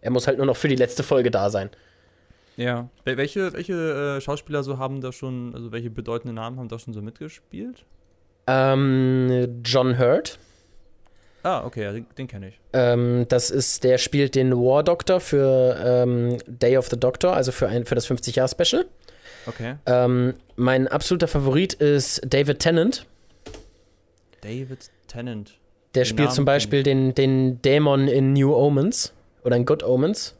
[0.00, 1.70] Er muss halt nur noch für die letzte Folge da sein.
[2.56, 2.88] Ja.
[3.04, 6.78] Wel- Welche, welche äh, Schauspieler so haben da schon, also welche bedeutenden Namen haben da
[6.78, 7.84] schon so mitgespielt?
[8.46, 10.38] Ähm, John Hurt,
[11.42, 12.58] Ah, okay, ja, den, den kenne ich.
[12.72, 17.52] ähm, das ist, der spielt den War Doctor für ähm, Day of the Doctor, also
[17.52, 18.84] für, ein, für das 50-Jahr-Special.
[19.46, 19.76] Okay.
[19.86, 23.06] Ähm, mein absoluter Favorit ist David Tennant.
[24.40, 25.58] David Tennant.
[25.94, 29.12] Der Den spielt Namen zum Beispiel den, den Dämon in New Omens
[29.44, 30.34] oder in Good Omens.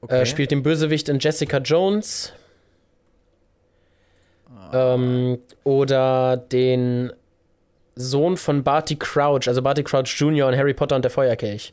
[0.00, 0.22] Okay.
[0.22, 2.32] Äh, spielt den Bösewicht in Jessica Jones.
[4.54, 4.94] Ah.
[4.94, 7.12] Ähm, oder den
[7.94, 10.50] Sohn von Barty Crouch, also Barty Crouch Jr.
[10.50, 11.72] in Harry Potter und der Feuerkelch.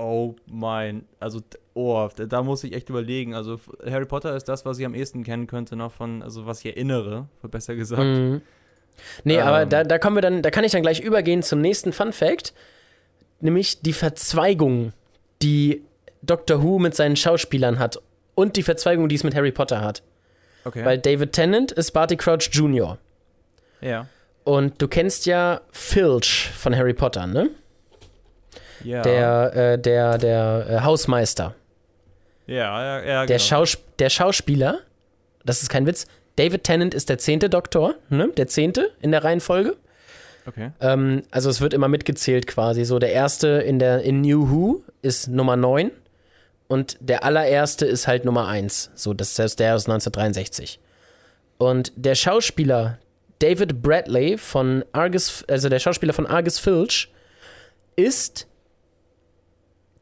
[0.00, 1.40] Oh mein, also
[1.74, 3.34] oh, da, da muss ich echt überlegen.
[3.34, 6.60] Also Harry Potter ist das, was ich am ehesten kennen könnte noch von, also was
[6.60, 8.02] ich erinnere, besser gesagt.
[8.02, 8.40] Mhm.
[9.24, 9.42] Nee, Ähm.
[9.42, 12.12] aber da, da kommen wir dann, da kann ich dann gleich übergehen zum nächsten Fun
[12.12, 12.54] Fact,
[13.40, 14.92] nämlich die Verzweigung,
[15.42, 15.82] die
[16.22, 18.00] Doctor Who mit seinen Schauspielern hat
[18.34, 20.02] und die Verzweigung, die es mit Harry Potter hat.
[20.64, 20.84] Okay.
[20.84, 22.98] Weil David Tennant ist Barty Crouch Jr.
[23.80, 24.06] ja.
[24.42, 27.50] Und du kennst ja Filch von Harry Potter, ne?
[28.84, 29.02] Ja.
[29.02, 31.54] Der, äh, der, der äh, Hausmeister.
[32.46, 33.38] ja, ja, ja, Der, genau.
[33.38, 34.80] Schaus der Schauspieler
[35.44, 38.28] das ist kein Witz, David Tennant ist der zehnte Doktor, ne?
[38.36, 39.76] der zehnte in der Reihenfolge.
[40.46, 40.70] Okay.
[40.80, 42.84] Ähm, also es wird immer mitgezählt quasi.
[42.84, 45.90] So der erste in der in New Who ist Nummer 9
[46.66, 48.90] und der allererste ist halt Nummer 1.
[48.94, 50.80] So, das ist der aus 1963.
[51.58, 52.98] Und der Schauspieler
[53.38, 57.12] David Bradley von Argus, also der Schauspieler von Argus Filch,
[57.96, 58.46] ist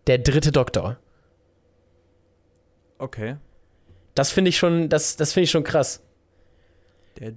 [0.09, 0.97] der dritte Doktor.
[2.99, 3.37] Okay.
[4.15, 6.03] Das finde ich schon, das, das finde ich schon krass.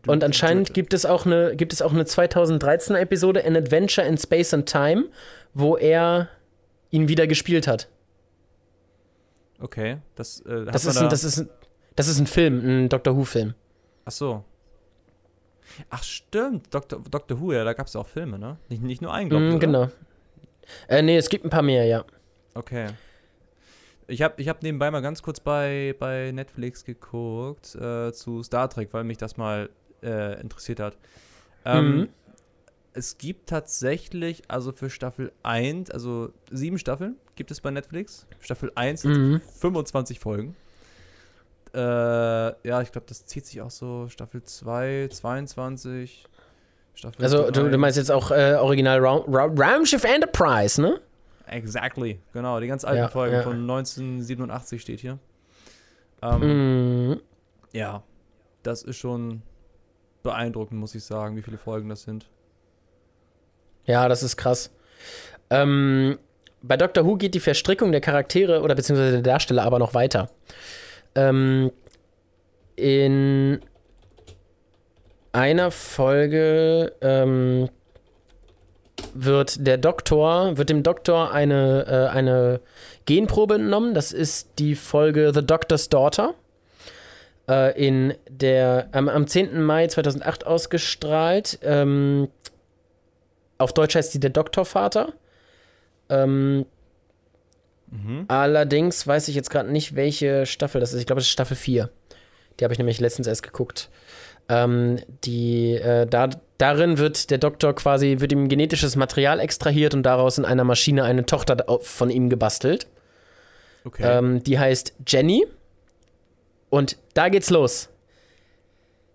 [0.07, 4.17] Und anscheinend gibt es auch eine, gibt es auch eine 2013er Episode, An Adventure in
[4.17, 5.05] Space and Time,
[5.53, 6.29] wo er
[6.91, 7.89] ihn wieder gespielt hat.
[9.59, 9.97] Okay.
[10.15, 11.49] Das, äh, Das ist, da, ein, das, ist ein,
[11.95, 13.53] das ist ein Film, ein Doctor Who-Film.
[14.05, 14.43] Ach so.
[15.89, 17.01] Ach stimmt, Dr.
[17.09, 18.57] Doctor Who, ja, da gab es auch Filme, ne?
[18.69, 19.55] Nicht, nicht nur einen, glaube ich.
[19.55, 19.87] Mm, genau.
[20.87, 22.03] Äh, nee, es gibt ein paar mehr, ja.
[22.53, 22.87] Okay.
[24.07, 28.69] Ich habe ich hab nebenbei mal ganz kurz bei, bei Netflix geguckt äh, zu Star
[28.69, 29.69] Trek, weil mich das mal
[30.03, 30.97] äh, interessiert hat.
[31.65, 32.09] Ähm, Mhm.
[32.93, 38.27] Es gibt tatsächlich, also für Staffel 1, also sieben Staffeln gibt es bei Netflix.
[38.41, 39.39] Staffel 1 hat Mhm.
[39.61, 40.57] 25 Folgen.
[41.73, 44.09] Äh, ja, ich glaube, das zieht sich auch so.
[44.09, 46.25] Staffel 2, 22.
[46.95, 47.69] Staffel Also, du, 3.
[47.69, 50.99] du meinst jetzt auch äh, Original Raum, Ra Raumschiff Enterprise, ne?
[51.51, 52.59] Exactly, genau.
[52.59, 53.41] Die ganz alten Ja, Folgen ja.
[53.43, 55.19] von 1987 steht hier.
[56.21, 57.21] Ähm, Mhm.
[57.73, 58.03] Ja,
[58.63, 59.41] das ist schon
[60.23, 62.29] beeindruckend, muss ich sagen, wie viele Folgen das sind.
[63.85, 64.71] Ja, das ist krass.
[65.49, 66.17] Ähm,
[66.61, 70.29] bei Doctor Who geht die Verstrickung der Charaktere oder beziehungsweise der Darsteller aber noch weiter.
[71.15, 71.71] Ähm,
[72.75, 73.59] in
[75.33, 77.69] einer Folge ähm,
[79.13, 82.59] wird der Doktor, wird dem Doktor eine, äh, eine
[83.05, 83.93] Genprobe entnommen.
[83.93, 86.33] Das ist die Folge The Doctor's Daughter.
[87.49, 89.61] Äh, in der, am, am 10.
[89.61, 91.59] Mai 2008 ausgestrahlt.
[91.63, 92.29] Ähm,
[93.57, 95.13] auf Deutsch heißt die der Doktorvater.
[96.09, 96.65] Ähm,
[97.93, 98.23] Mhm.
[98.29, 101.01] allerdings weiß ich jetzt gerade nicht, welche Staffel das ist.
[101.01, 101.89] Ich glaube, das ist Staffel 4.
[102.57, 103.89] Die habe ich nämlich letztens erst geguckt.
[104.49, 110.03] Ähm, die, äh, da, darin wird der Doktor quasi, wird ihm genetisches Material extrahiert und
[110.03, 112.87] daraus in einer Maschine eine Tochter von ihm gebastelt.
[113.85, 114.03] Okay.
[114.03, 115.45] Ähm, die heißt Jenny.
[116.69, 117.89] Und da geht's los.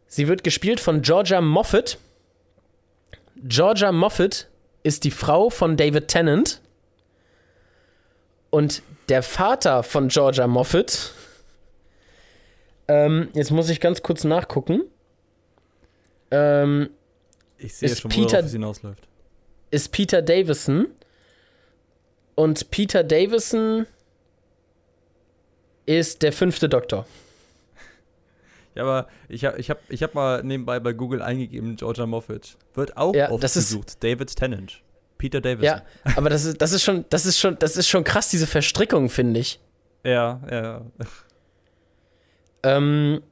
[0.08, 1.98] Sie wird gespielt von Georgia Moffat.
[3.44, 4.48] Georgia Moffat
[4.82, 6.60] ist die Frau von David Tennant.
[8.50, 11.12] Und der Vater von Georgia Moffat.
[12.88, 14.82] Ähm, jetzt muss ich ganz kurz nachgucken.
[16.30, 16.90] Ähm,
[17.58, 19.08] ich sehe schon, Peter- worauf es hinausläuft.
[19.70, 20.88] ist Peter Davison.
[22.34, 23.86] Und Peter Davison
[25.86, 27.06] ist der fünfte Doktor.
[28.74, 32.58] Ja, aber ich habe ich hab, ich hab mal nebenbei bei Google eingegeben, Georgia Moffat.
[32.74, 34.04] Wird auch Ja, oft das ist- gesucht.
[34.04, 34.82] David Tennant.
[35.16, 35.64] Peter Davison.
[35.64, 35.82] Ja,
[36.14, 39.08] aber das ist, das ist schon, das ist schon, das ist schon krass, diese Verstrickung,
[39.08, 39.60] finde ich.
[40.04, 40.82] Ja, ja.
[42.64, 43.22] Ähm,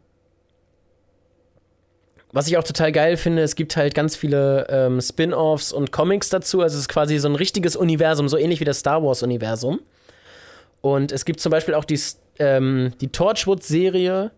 [2.34, 6.30] was ich auch total geil finde, es gibt halt ganz viele ähm, Spin-offs und Comics
[6.30, 6.62] dazu.
[6.62, 9.78] Also es ist quasi so ein richtiges Universum, so ähnlich wie das Star Wars-Universum.
[10.80, 12.00] Und es gibt zum Beispiel auch die,
[12.40, 14.32] ähm, die Torchwood-Serie,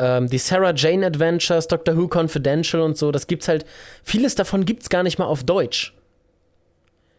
[0.00, 3.12] ähm, die Sarah Jane Adventures, Doctor Who Confidential und so.
[3.12, 3.66] Das gibt's halt,
[4.02, 5.94] vieles davon gibt's gar nicht mal auf Deutsch.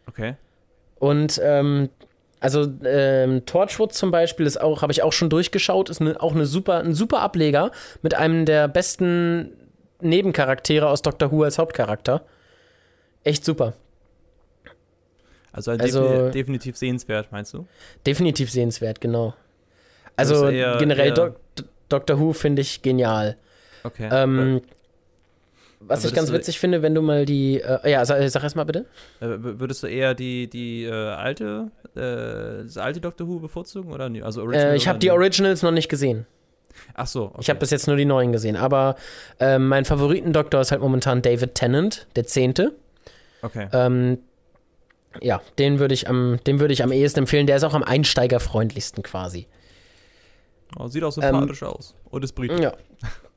[0.10, 0.36] Okay.
[1.00, 1.88] Und ähm,
[2.42, 6.36] also ähm, Torchwood zum Beispiel ist auch, habe ich auch schon durchgeschaut, ist ne, auch
[6.36, 9.54] eine super, ein super Ableger mit einem der besten
[10.04, 12.24] Nebencharaktere aus Doctor Who als Hauptcharakter.
[13.24, 13.74] Echt super.
[15.52, 17.68] Also, Also- defini definitiv sehenswert, meinst du?
[18.06, 19.34] Definitiv sehenswert, genau.
[20.16, 21.36] Also ist eher- generell eher- Doc
[21.89, 23.38] Doctor Who finde ich genial.
[23.84, 24.10] Okay.
[24.12, 24.62] Ähm,
[25.80, 27.60] was aber ich ganz das- witzig finde, wenn du mal die.
[27.62, 28.86] Äh, ja, sag, sag erst mal bitte.
[29.20, 34.10] Äh, würdest du eher die, die äh, alte, äh, das alte Doctor Who bevorzugen oder
[34.10, 34.24] nie?
[34.24, 35.12] Also Äh, ich habe die?
[35.12, 36.26] Originals noch nicht gesehen.
[36.93, 37.25] Ach so.
[37.25, 37.38] Okay.
[37.41, 38.55] Ich habe bis jetzt nur die neuen gesehen.
[38.55, 38.95] Aber
[39.39, 42.73] ähm, mein Favoritendoktor ist halt momentan David Tennant, der Zehnte.
[43.41, 43.67] Okay.
[43.73, 44.19] Ähm,
[45.21, 47.47] ja, den würde ich am, den würde ich am ehesten empfehlen.
[47.47, 49.47] Der ist auch am einsteigerfreundlichsten quasi.
[50.77, 51.95] Oh, sieht auch sympathisch aus.
[52.09, 52.59] Und ist Brit.
[52.59, 52.73] Ja.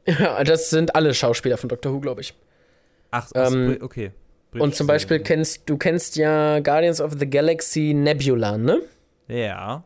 [0.07, 2.35] ja, das sind alle Schauspieler von Doctor Who, glaube ich.
[3.11, 4.13] Ach, Ähm, okay.
[4.53, 8.81] Und Britische zum Beispiel kennst du kennst ja Guardians of the Galaxy Nebula, ne?
[9.29, 9.85] Ja.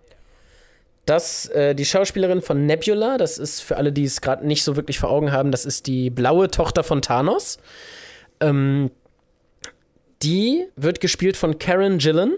[1.10, 4.76] Das, äh, die Schauspielerin von Nebula, das ist für alle, die es gerade nicht so
[4.76, 7.58] wirklich vor Augen haben, das ist die blaue Tochter von Thanos.
[8.38, 8.92] Ähm,
[10.22, 12.34] die wird gespielt von Karen Gillan.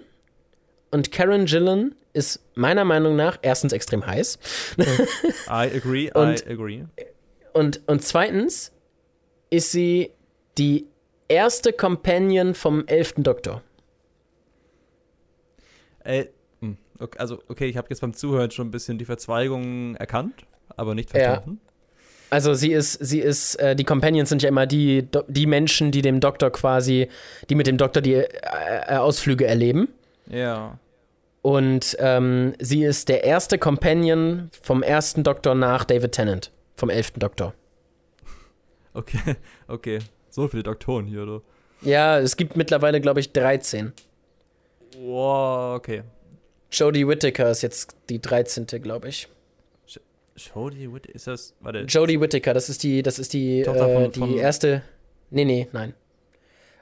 [0.90, 4.38] Und Karen Gillan ist meiner Meinung nach erstens extrem heiß
[4.78, 4.86] I
[5.50, 6.84] agree, Und- I agree.
[7.52, 8.72] Und, und zweitens
[9.50, 10.12] ist sie
[10.56, 10.86] die
[11.28, 13.62] erste Companion vom elften Doktor.
[16.04, 16.24] Äh,
[17.00, 20.44] okay, also, okay, ich habe jetzt beim Zuhören schon ein bisschen die Verzweigung erkannt,
[20.76, 21.34] aber nicht Ja.
[21.34, 21.60] verstanden.
[22.30, 26.00] Also sie ist, sie ist, äh, die Companions sind ja immer die, die Menschen, die
[26.00, 27.08] dem Doktor quasi,
[27.50, 28.26] die mit dem Doktor die äh,
[28.86, 29.88] äh, Ausflüge erleben.
[30.30, 30.78] Ja.
[31.42, 37.20] Und ähm, sie ist der erste Companion vom ersten Doktor nach David Tennant, vom elften
[37.20, 37.54] Doktor.
[38.94, 39.36] Okay,
[39.68, 39.98] okay.
[40.28, 41.40] So viele Doktoren hier, oder?
[41.80, 43.92] Ja, es gibt mittlerweile, glaube ich, 13.
[45.00, 46.02] Wow, okay.
[46.72, 49.28] Jodie Whittaker ist jetzt die 13., glaube ich.
[50.36, 53.94] Jodie Whitt, ist das, warte, Jodie Whittaker, das ist die, das ist die, Tochter äh,
[54.04, 54.82] von- die von- erste.
[55.28, 55.92] Nee, nee, nein.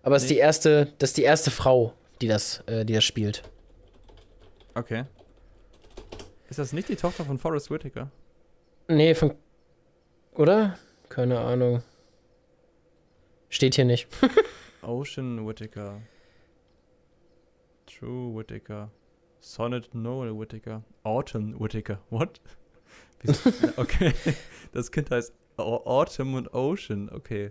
[0.04, 0.36] Aber es ist Nee.
[0.36, 3.42] die erste, das ist die erste Frau, die das, äh, die das spielt.
[4.74, 5.04] okay.
[6.48, 8.10] Ist das nicht die Tochter von Forrest Whitaker?
[8.88, 9.34] Nee, von.
[10.34, 10.78] Oder?
[11.08, 11.82] Keine Ahnung.
[13.48, 14.08] Steht hier nicht.
[14.82, 16.00] Ocean Whitaker.
[17.86, 18.90] True Whitaker.
[19.40, 20.82] Sonnet Noel Whitaker.
[21.02, 21.98] Autumn Whitaker.
[22.10, 22.40] What?
[23.76, 24.12] Okay.
[24.72, 27.10] Das Kind heißt Au- Autumn und Ocean.
[27.12, 27.50] Okay.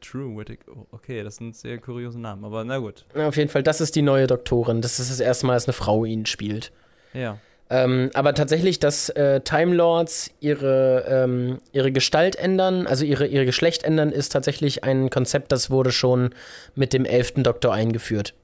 [0.00, 0.72] True Whitaker.
[0.74, 3.04] Oh, Okay, das sind sehr kuriose Namen, aber na gut.
[3.14, 4.80] Na, Auf jeden Fall, das ist die neue Doktorin.
[4.80, 6.72] Das ist das erste Mal, dass eine Frau ihn spielt.
[7.12, 7.38] Ja.
[7.70, 13.46] Ähm, aber tatsächlich, dass äh, Time Lords ihre, ähm, ihre Gestalt ändern, also ihre, ihre
[13.46, 16.30] Geschlecht ändern, ist tatsächlich ein Konzept, das wurde schon
[16.74, 18.34] mit dem elften Doktor eingeführt.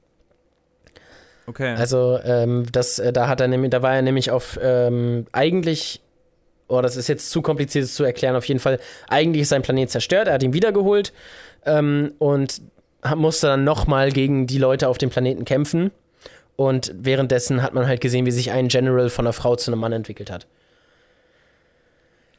[1.47, 1.73] Okay.
[1.75, 6.01] Also ähm, das, äh, da hat er nämlich, da war er nämlich auf ähm, eigentlich,
[6.67, 8.35] oh, das ist jetzt zu kompliziert zu erklären.
[8.35, 10.27] Auf jeden Fall, eigentlich ist sein Planet zerstört.
[10.27, 11.13] Er hat ihn wiedergeholt
[11.65, 12.61] ähm, und
[13.15, 15.91] musste dann nochmal gegen die Leute auf dem Planeten kämpfen.
[16.55, 19.79] Und währenddessen hat man halt gesehen, wie sich ein General von einer Frau zu einem
[19.79, 20.45] Mann entwickelt hat.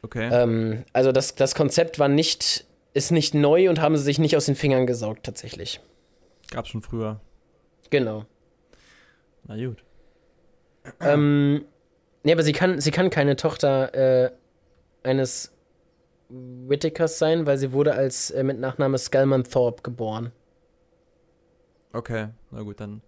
[0.03, 0.29] okay.
[0.33, 4.37] Ähm, also das, das Konzept war nicht, ist nicht neu und haben sie sich nicht
[4.37, 5.81] aus den Fingern gesaugt tatsächlich.
[6.51, 7.21] Gab's schon früher.
[7.91, 8.25] Genau.
[9.47, 9.83] Na gut.
[11.01, 11.65] ähm,
[12.23, 14.31] nee, aber sie kann, sie kann keine Tochter äh,
[15.03, 15.53] eines
[16.29, 20.33] Whittakers sein, weil sie wurde als äh, mit Nachname Skelman Thorpe geboren.
[21.93, 23.03] Okay, na gut, dann.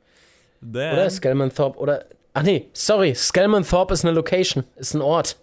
[0.63, 2.05] Oder Then, Skelman Thorpe oder.
[2.35, 5.37] Ach nee, sorry, Skelman Thorpe ist eine Location, ist ein Ort.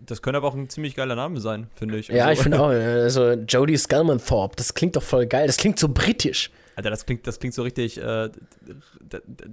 [0.00, 2.08] das könnte aber auch ein ziemlich geiler Name sein, finde ich.
[2.08, 5.56] Ja, Also- ich finde auch, also Jodie Skelman Thorpe, das klingt doch voll geil, das
[5.58, 6.50] klingt so britisch.
[6.78, 8.28] Alter, das klingt, das klingt so richtig, äh,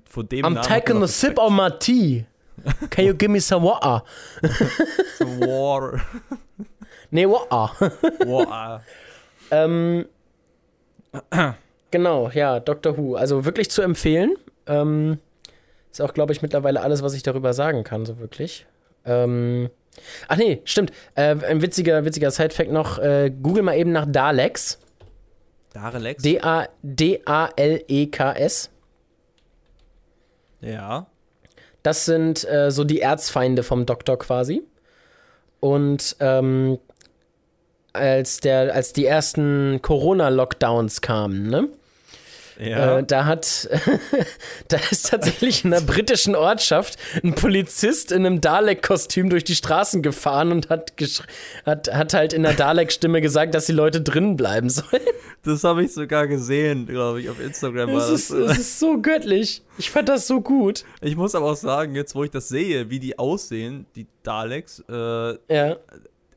[0.08, 2.28] von dem I'm Namen taking a sip of my tea.
[2.92, 4.04] Can you give me some water?
[4.44, 5.42] Respekt.
[5.42, 6.02] Water.
[7.10, 7.72] Nee, water.
[8.28, 8.84] Water.
[9.50, 10.06] Ähm,
[11.90, 13.16] genau, ja, Doctor Who.
[13.16, 14.36] Also wirklich zu empfehlen.
[14.68, 15.18] Ähm,
[15.92, 18.68] ist auch, glaube ich, mittlerweile alles, was ich darüber sagen kann, so wirklich.
[19.04, 19.72] Ähm,
[20.28, 20.92] ach nee, stimmt.
[21.16, 23.00] Äh, ein witziger, witziger Side-Fact noch.
[23.00, 24.80] Äh, Google mal eben nach Daleks.
[25.76, 26.24] Darelex?
[26.24, 28.70] D-A- D-A-L-E-K-S.
[30.62, 31.08] ja.
[31.84, 34.64] Das sind äh, so die Erzfeinde vom Doktor quasi.
[35.60, 36.80] Und ähm,
[37.94, 41.70] als, der, als die ersten Corona-Lockdowns kamen, ne?
[42.60, 43.00] Ja.
[43.00, 43.68] Äh, da hat,
[44.70, 50.02] da ist tatsächlich in einer britischen Ortschaft ein Polizist in einem Dalek-Kostüm durch die Straßen
[50.02, 50.94] gefahren und hat,
[51.66, 55.02] hat, hat halt in der Dalek-Stimme gesagt, dass die Leute drinnen bleiben sollen.
[55.44, 58.22] das habe ich sogar gesehen, glaube ich, auf Instagram war Das das.
[58.22, 59.62] ist, das ist so göttlich.
[59.78, 60.86] Ich fand das so gut.
[61.02, 64.82] Ich muss aber auch sagen, jetzt wo ich das sehe, wie die aussehen, die Daleks,
[64.90, 64.94] äh,
[65.54, 65.76] Ja.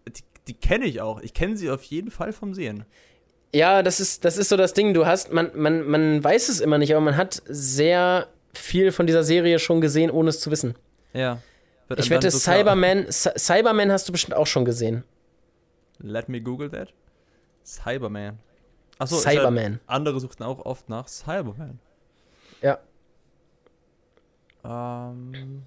[0.09, 1.21] die, die kenne ich auch.
[1.21, 2.85] Ich kenne sie auf jeden Fall vom Sehen.
[3.55, 4.93] Ja, das ist, das ist so das Ding.
[4.95, 9.07] Du hast, man, man, man weiß es immer nicht, aber man hat sehr viel von
[9.07, 10.75] dieser Serie schon gesehen, ohne es zu wissen.
[11.15, 11.41] Ja.
[11.97, 15.05] Ich wette, so Cyberman, Cy- Cyberman hast du bestimmt auch schon gesehen.
[15.99, 16.93] Let me google that.
[17.65, 18.39] Cyberman.
[18.99, 19.81] Achso, Cyberman.
[19.87, 21.79] andere suchten auch oft nach Cyberman.
[22.61, 22.79] Ja.
[24.65, 25.63] Ähm,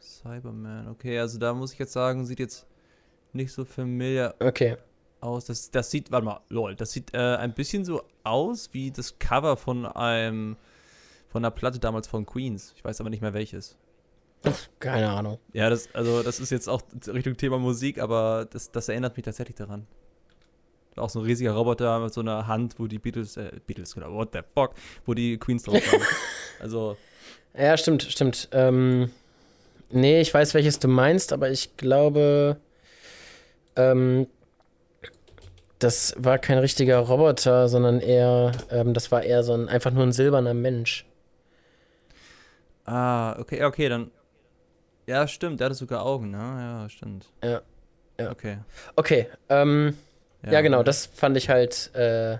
[0.00, 2.66] Cyberman, okay, also da muss ich jetzt sagen, sieht jetzt
[3.32, 4.76] nicht so familiar Okay.
[5.22, 5.46] Aus.
[5.46, 9.18] Das, das sieht, warte mal, lol, das sieht äh, ein bisschen so aus wie das
[9.18, 10.56] Cover von einem,
[11.28, 12.72] von einer Platte damals von Queens.
[12.76, 13.76] Ich weiß aber nicht mehr welches.
[14.80, 15.38] Keine Ahnung.
[15.52, 19.24] Ja, das, also das ist jetzt auch Richtung Thema Musik, aber das, das erinnert mich
[19.24, 19.86] tatsächlich daran.
[20.96, 24.12] Auch so ein riesiger Roboter mit so einer Hand, wo die Beatles, äh, Beatles, genau,
[24.12, 24.74] what the fuck,
[25.06, 26.02] wo die Queens drauf waren.
[26.60, 26.96] also,
[27.56, 28.48] Ja, stimmt, stimmt.
[28.52, 29.10] Ähm,
[29.90, 32.58] nee, ich weiß, welches du meinst, aber ich glaube,
[33.76, 34.26] ähm,
[35.82, 40.04] das war kein richtiger Roboter, sondern eher, ähm, das war eher so ein, einfach nur
[40.04, 41.06] ein silberner Mensch.
[42.84, 44.10] ah, okay, okay, dann,
[45.06, 46.38] ja, stimmt, der hatte sogar Augen, ne?
[46.38, 47.26] Ja, stimmt.
[47.42, 47.62] Ja,
[48.18, 48.30] Ja.
[48.30, 48.58] Okay.
[48.96, 49.96] Okay, ähm,
[50.44, 52.38] ja, genau, das fand ich halt, äh,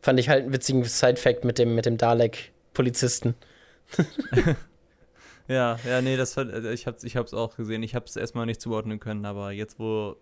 [0.00, 3.34] fand ich halt einen witzigen Side-Fact mit dem, mit dem Dalek-Polizisten.
[5.48, 7.82] Ja, ja, nee, das also ich hab's, ich hab's auch gesehen.
[7.82, 10.16] Ich hab's erstmal nicht zuordnen können, aber jetzt, wo.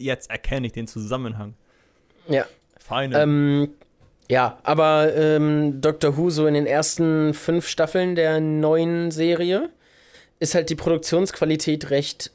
[0.00, 1.54] Jetzt erkenne ich den Zusammenhang.
[2.26, 2.46] Ja.
[2.78, 3.20] Feine.
[3.20, 3.74] Ähm,
[4.28, 9.70] ja, aber ähm, Doctor Who so in den ersten fünf Staffeln der neuen Serie
[10.38, 12.30] ist halt die Produktionsqualität recht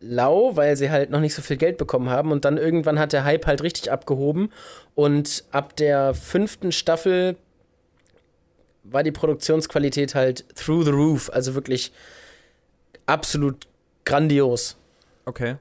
[0.00, 2.32] lau, weil sie halt noch nicht so viel Geld bekommen haben.
[2.32, 4.52] Und dann irgendwann hat der Hype halt richtig abgehoben.
[4.94, 7.36] Und ab der fünften Staffel
[8.84, 11.30] war die Produktionsqualität halt through the roof.
[11.32, 11.92] Also wirklich
[13.06, 13.66] absolut
[14.04, 14.76] grandios.
[15.26, 15.56] okay.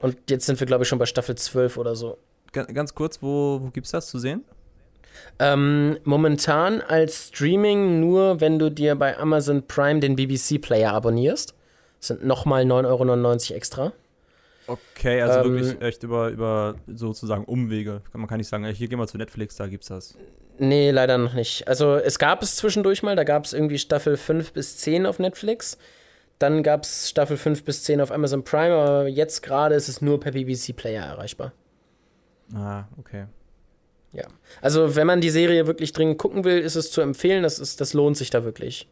[0.00, 2.18] Und jetzt sind wir, glaube ich, schon bei Staffel 12 oder so.
[2.52, 4.44] Ga- Ganz kurz, wo, wo gibt's das zu sehen?
[5.38, 11.54] Ähm, momentan als Streaming nur, wenn du dir bei Amazon Prime den BBC-Player abonnierst.
[11.98, 12.86] Das sind nochmal 9,99
[13.50, 13.92] Euro extra.
[14.66, 18.02] Okay, also Ähm, wirklich echt über, über sozusagen Umwege.
[18.12, 20.16] Man kann nicht sagen, hier gehen wir zu Netflix, da gibt's das.
[20.58, 21.66] Nee, leider noch nicht.
[21.66, 25.18] Also es gab es zwischendurch mal, da gab es irgendwie Staffel 5 bis 10 auf
[25.18, 25.76] Netflix.
[26.40, 30.00] Dann gab es Staffel 5 bis 10 auf Amazon Prime, aber jetzt gerade ist es
[30.00, 31.52] nur per BBC-Player erreichbar.
[32.54, 33.26] Ah, okay.
[34.12, 34.24] Ja.
[34.62, 37.42] Also wenn man die Serie wirklich dringend gucken will, ist es zu empfehlen.
[37.42, 38.88] Das, ist, das lohnt sich da wirklich.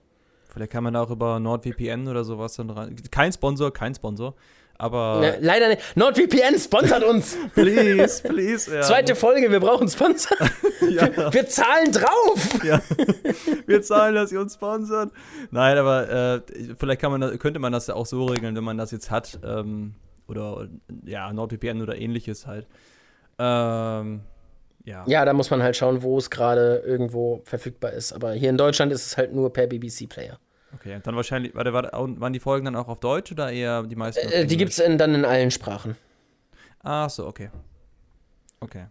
[0.49, 2.95] Vielleicht kann man da auch über NordVPN oder sowas dann rein.
[3.11, 4.35] Kein Sponsor, kein Sponsor.
[4.79, 5.19] Aber.
[5.21, 5.97] Ne, leider nicht.
[5.97, 7.37] NordVPN sponsert uns.
[7.55, 8.73] Please, please.
[8.73, 8.83] Ja.
[8.83, 10.37] Zweite Folge, wir brauchen Sponsor.
[10.89, 11.33] ja.
[11.33, 12.65] Wir zahlen drauf.
[12.65, 12.81] ja.
[13.67, 15.11] Wir zahlen, dass ihr uns sponsert.
[15.51, 16.41] Nein, aber äh,
[16.79, 19.11] vielleicht kann man das, könnte man das ja auch so regeln, wenn man das jetzt
[19.11, 19.41] hat.
[19.45, 19.95] Ähm,
[20.29, 20.69] oder
[21.05, 22.69] ja, NordVPN oder ähnliches halt.
[23.39, 24.21] Ähm,
[24.85, 25.05] ja.
[25.07, 28.13] Ja, da muss man halt schauen, wo es gerade irgendwo verfügbar ist.
[28.13, 30.39] Aber hier in Deutschland ist es halt nur per BBC-Player.
[30.75, 33.83] Okay, und dann wahrscheinlich, warte, warte, waren die Folgen dann auch auf Deutsch oder eher
[33.85, 34.29] die meisten?
[34.29, 35.97] Äh, die gibt es dann in allen Sprachen.
[36.83, 37.51] Ach so, okay.
[38.61, 38.87] Okay,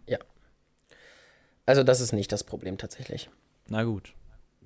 [1.66, 3.28] Also das ist nicht das Problem tatsächlich.
[3.68, 4.14] na gut.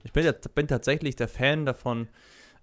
[0.04, 2.08] Ich bin, ja, bin tatsächlich der Fan davon,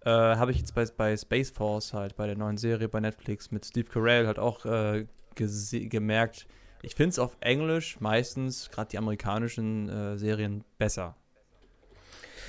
[0.06, 3.52] äh, habe ich jetzt bei, bei Space Force halt, bei der neuen Serie bei Netflix
[3.52, 6.48] mit Steve Carell halt auch äh, gemerkt,
[6.82, 11.16] ich finde es auf Englisch meistens, gerade die amerikanischen äh, Serien, besser.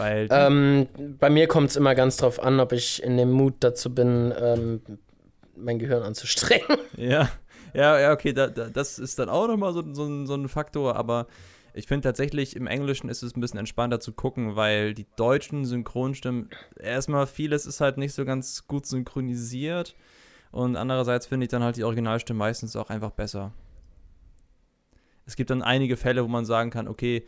[0.01, 3.55] Weil Ähm, bei mir kommt es immer ganz drauf an, ob ich in dem Mut
[3.61, 4.81] dazu bin, ähm,
[5.57, 6.67] mein Gehirn anzustrengen.
[6.97, 7.29] Ja,
[7.75, 10.49] ja, ja, okay, da, da, das ist dann auch nochmal so, so, ein- so ein
[10.49, 11.27] Faktor, aber
[11.73, 15.65] ich finde tatsächlich, im Englischen ist es ein bisschen entspannter zu gucken, weil die deutschen
[15.65, 19.95] Synchronstimmen, erstmal vieles ist halt nicht so ganz gut synchronisiert
[20.51, 23.53] und andererseits finde ich dann halt die Originalstimme meistens auch einfach besser.
[25.27, 27.25] Es gibt dann einige Fälle, wo man sagen kann, okay,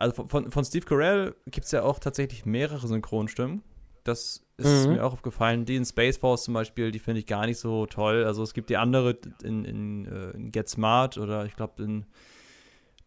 [0.00, 3.62] also von- von, Steve Carell gibt es ja auch tatsächlich mehrere Synchronstimmen.
[4.04, 4.94] Das ist Mhm.
[4.94, 5.64] mir auch aufgefallen.
[5.66, 8.24] Die in Space Force zum Beispiel, die finde ich gar nicht so toll.
[8.24, 12.06] Also es gibt die andere in, in, äh, in Get Smart oder ich glaube in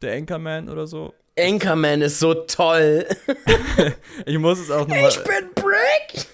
[0.01, 1.13] The Anchorman oder so.
[1.37, 3.05] Anchorman ist so toll.
[4.25, 5.09] Ich muss es auch nochmal.
[5.09, 6.25] Ich bin Brick.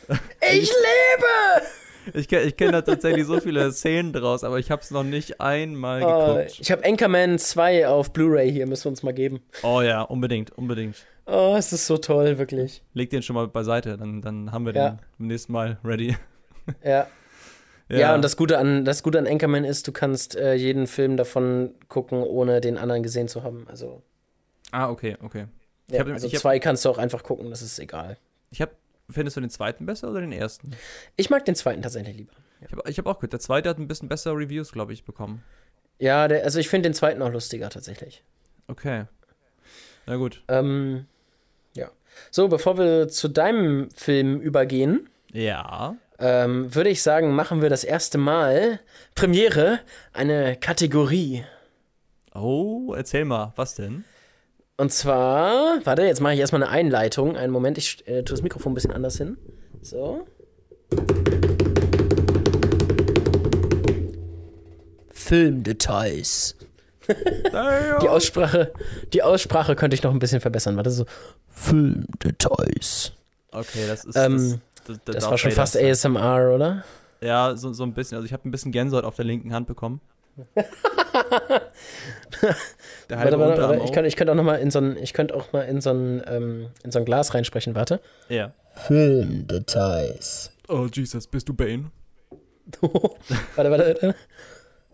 [0.52, 1.66] Ich lebe.
[2.14, 5.40] Ich, ich kenne da tatsächlich so viele Szenen draus, aber ich habe es noch nicht
[5.42, 6.58] einmal Oh, geguckt.
[6.60, 9.42] ich habe Anchorman 2 auf Blu-ray hier, müssen wir uns mal geben.
[9.64, 11.06] Oh ja, unbedingt, unbedingt.
[11.26, 12.82] Oh, es ist so toll, wirklich.
[12.94, 14.90] Leg den schon mal beiseite, dann, dann haben wir Ja.
[14.92, 16.16] den beim nächsten Mal ready.
[16.84, 17.08] Ja.
[17.92, 21.18] Ja, und das Gute, an, das Gute an Anchorman ist, du kannst äh, jeden Film
[21.18, 23.66] davon gucken, ohne den anderen gesehen zu haben.
[23.68, 24.04] Also,
[24.72, 25.46] Ah, okay, okay.
[25.88, 28.18] Ich ja, hab- also ich hab- zwei kannst du auch einfach gucken, das ist egal.
[28.52, 28.72] Ich habe,
[29.10, 30.72] findest du den zweiten besser oder den ersten?
[31.16, 32.34] Ich mag den zweiten tatsächlich lieber.
[32.62, 35.44] Ich habe hab auch gehört, der zweite hat ein bisschen bessere Reviews, glaube ich, bekommen.
[35.98, 38.24] Ja, der, also ich finde den zweiten auch lustiger tatsächlich.
[38.68, 39.06] Okay.
[40.06, 40.44] Na gut.
[40.48, 41.06] Ähm,
[41.76, 41.90] ja.
[42.32, 45.96] So, bevor wir zu deinem Film übergehen, Ja.
[46.20, 48.80] ähm, würde ich sagen, machen wir das erste Mal
[49.16, 49.80] Premiere,
[50.14, 51.44] eine Kategorie.
[52.34, 54.06] Oh, erzähl mal, was denn?
[54.80, 57.36] Und zwar, warte, jetzt mache ich erstmal eine Einleitung.
[57.36, 59.38] Einen Moment, ich äh, tue das Mikrofon ein bisschen anders hin.
[59.82, 60.26] So.
[65.12, 66.56] Filmdetails.
[67.10, 68.72] Die Aussprache,
[69.12, 70.78] die Aussprache könnte ich noch ein bisschen verbessern.
[70.78, 71.06] Warte, so.
[71.50, 73.12] Filmdetails.
[73.52, 74.16] Okay, das ist.
[74.16, 75.76] Ähm, das, das, Das war schon fast.
[75.76, 76.86] ASMR, oder?
[77.20, 78.16] Ja, so, so ein bisschen.
[78.16, 80.00] Also ich habe ein bisschen Gänsehaut auf der linken Hand bekommen.
[83.10, 83.84] Der halbe Warte, warte.
[83.84, 85.82] Ich könnte ich könnte auch noch mal in so ein, ich könnte auch mal in
[85.82, 87.76] so ein, ähm, in so ein Glas reinsprechen.
[87.76, 88.00] Warte.
[88.30, 88.54] Ja.
[88.76, 90.52] Filmdetails.
[90.68, 91.92] Oh, Jesus, bist du Bane?
[92.82, 94.16] warte, warte, warte.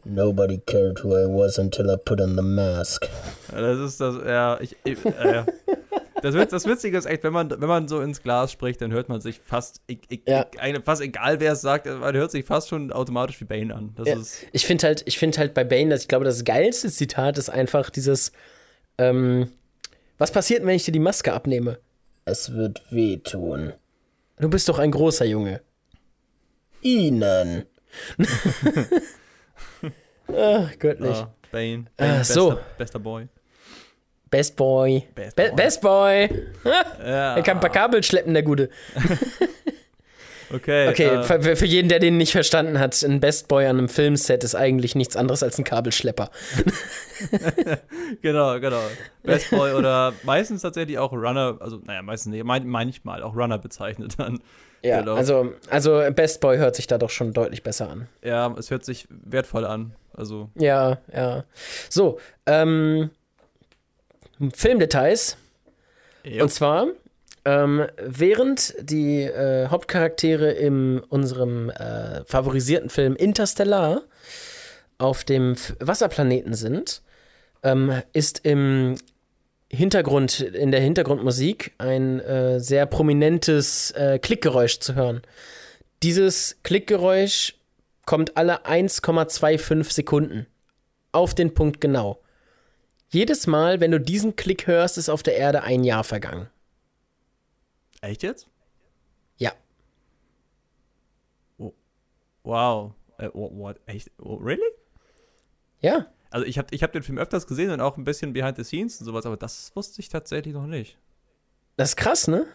[0.05, 3.07] Nobody cared who I was until I put on the mask.
[3.51, 5.43] Das ist das, ja, ich, ich äh,
[6.21, 8.91] Das, Witz, das Witzige ist echt, wenn man, wenn man so ins Glas spricht, dann
[8.91, 10.45] hört man sich fast, e e Ja.
[10.63, 13.93] e fast egal wer es sagt, man hört sich fast schon automatisch wie Bane an.
[13.95, 14.15] Das Ja.
[14.15, 17.37] ist, Ich finde halt, ich finde halt bei Bane, dass ich glaube, das geilste Zitat
[17.37, 18.31] ist einfach dieses,
[18.97, 19.49] ähm,
[20.17, 21.79] was passiert, wenn ich dir die Maske abnehme?
[22.23, 23.73] Es wird wehtun.
[24.39, 25.61] Du bist doch ein großer Junge.
[26.81, 27.65] Ihnen.
[30.27, 31.15] Ach, göttlich.
[31.15, 32.49] ah, Bane, Ah, Bane so.
[32.49, 33.27] bester, bester Boy.
[34.31, 35.03] Best Boy.
[35.15, 35.55] Best Be Boy.
[35.55, 36.29] Best Boy.
[37.05, 38.69] Ja, Er kann ein paar Kabel schleppen, der Gute.
[40.53, 40.89] okay.
[40.89, 43.89] Okay, äh, für, für jeden, der den nicht verstanden hat, ein Best Boy an einem
[43.89, 46.29] Filmset ist eigentlich nichts anderes als ein Kabelschlepper.
[48.21, 48.81] genau, genau.
[49.23, 53.57] Best Boy oder meistens tatsächlich auch Runner, also naja, meistens nicht, mein, manchmal auch Runner
[53.57, 54.39] bezeichnet dann.
[54.83, 55.15] Ja, Genau.
[55.15, 58.07] also, also Best Boy hört sich da doch schon deutlich besser an.
[58.23, 59.95] Ja, es hört sich wertvoll an.
[60.13, 61.43] Also, Ja, ja.
[61.89, 63.09] So, ähm,
[64.53, 65.37] Filmdetails.
[66.41, 66.87] Und zwar,
[67.45, 74.01] ähm, während die äh, Hauptcharaktere in unserem äh, favorisierten Film Interstellar
[74.97, 77.01] auf dem F Wasserplaneten sind,
[77.63, 78.95] ähm, ist im
[79.71, 85.21] Hintergrund, in der Hintergrundmusik ein äh, sehr prominentes äh, Klickgeräusch zu hören.
[86.01, 87.55] Dieses Klickgeräusch
[88.05, 90.45] kommt alle 1,25 Sekunden.
[91.11, 92.19] Auf den Punkt genau.
[93.15, 96.49] Jedes Mal, wenn du diesen Klick hörst, ist auf der Erde ein Jahr vergangen.
[98.01, 98.49] echt jetzt?
[99.37, 99.53] Ja.
[102.43, 102.91] Wow.
[103.17, 103.79] Äh, wha- what?
[103.85, 104.11] Echt?
[104.21, 104.69] Oh, really?
[105.79, 106.07] Ja.
[106.29, 108.65] Also ich habe ich hab den Film öfters gesehen und auch ein bisschen behind the
[108.65, 110.97] scenes und sowas, aber das wusste ich tatsächlich noch nicht.
[111.77, 112.45] Das ist krass, ne?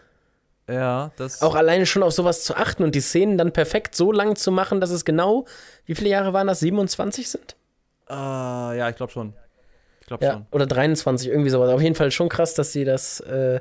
[0.68, 1.40] Ja, das.
[1.40, 4.52] Auch alleine schon auf sowas zu achten und die Szenen dann perfekt so lang zu
[4.52, 5.46] machen, dass es genau,
[5.86, 6.60] wie viele Jahre waren das?
[6.60, 7.56] 27 sind?
[8.08, 9.32] Ah, ja, ich glaube schon.
[10.10, 10.32] Ich glaube Ja.
[10.32, 10.46] schon.
[10.50, 11.70] Oder 23, irgendwie sowas.
[11.70, 13.60] Auf jeden Fall schon krass, dass sie das äh,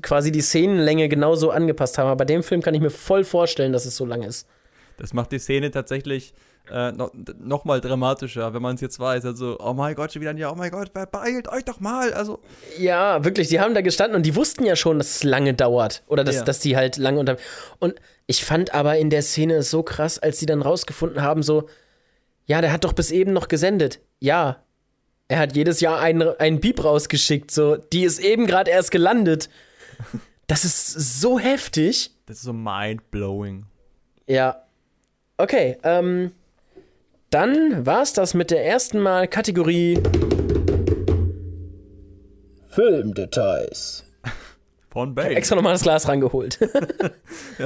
[0.00, 2.06] quasi die Szenenlänge genauso angepasst haben.
[2.06, 4.48] Aber bei dem Film kann ich mir voll vorstellen, dass es so lang ist.
[4.96, 6.32] Das macht die Szene tatsächlich
[6.72, 9.26] äh, noch, noch mal dramatischer, wenn man es jetzt weiß.
[9.26, 12.10] Also, oh mein Gott, schon wieder ein Jahr, oh mein Gott, beeilt euch doch mal.
[12.14, 12.40] Also,
[12.78, 16.02] Ja, wirklich, die haben da gestanden und die wussten ja schon, dass es lange dauert.
[16.08, 16.42] Oder dass, Ja.
[16.44, 17.36] dass die halt lange unter.
[17.80, 17.94] Und
[18.26, 21.68] ich fand aber in der Szene es so krass, als sie dann rausgefunden haben, so,
[22.46, 24.00] ja, der hat doch bis eben noch gesendet.
[24.20, 24.62] Ja.
[25.28, 29.48] Er hat jedes Jahr einen, einen Beep rausgeschickt, so, die ist eben gerade erst gelandet.
[30.46, 32.12] Das ist so heftig.
[32.26, 33.66] das ist so mind-blowing.
[34.26, 34.62] Ja.
[35.36, 36.32] Okay, ähm.
[37.30, 40.00] Dann war's das mit der ersten Mal Kategorie.
[42.68, 44.04] Filmdetails.
[44.90, 45.34] Von Bane.
[45.34, 46.58] Extra nochmal das Glas rangeholt.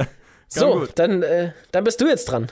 [0.47, 0.91] so, gut.
[0.95, 2.51] dann, äh, dann bist du jetzt dran.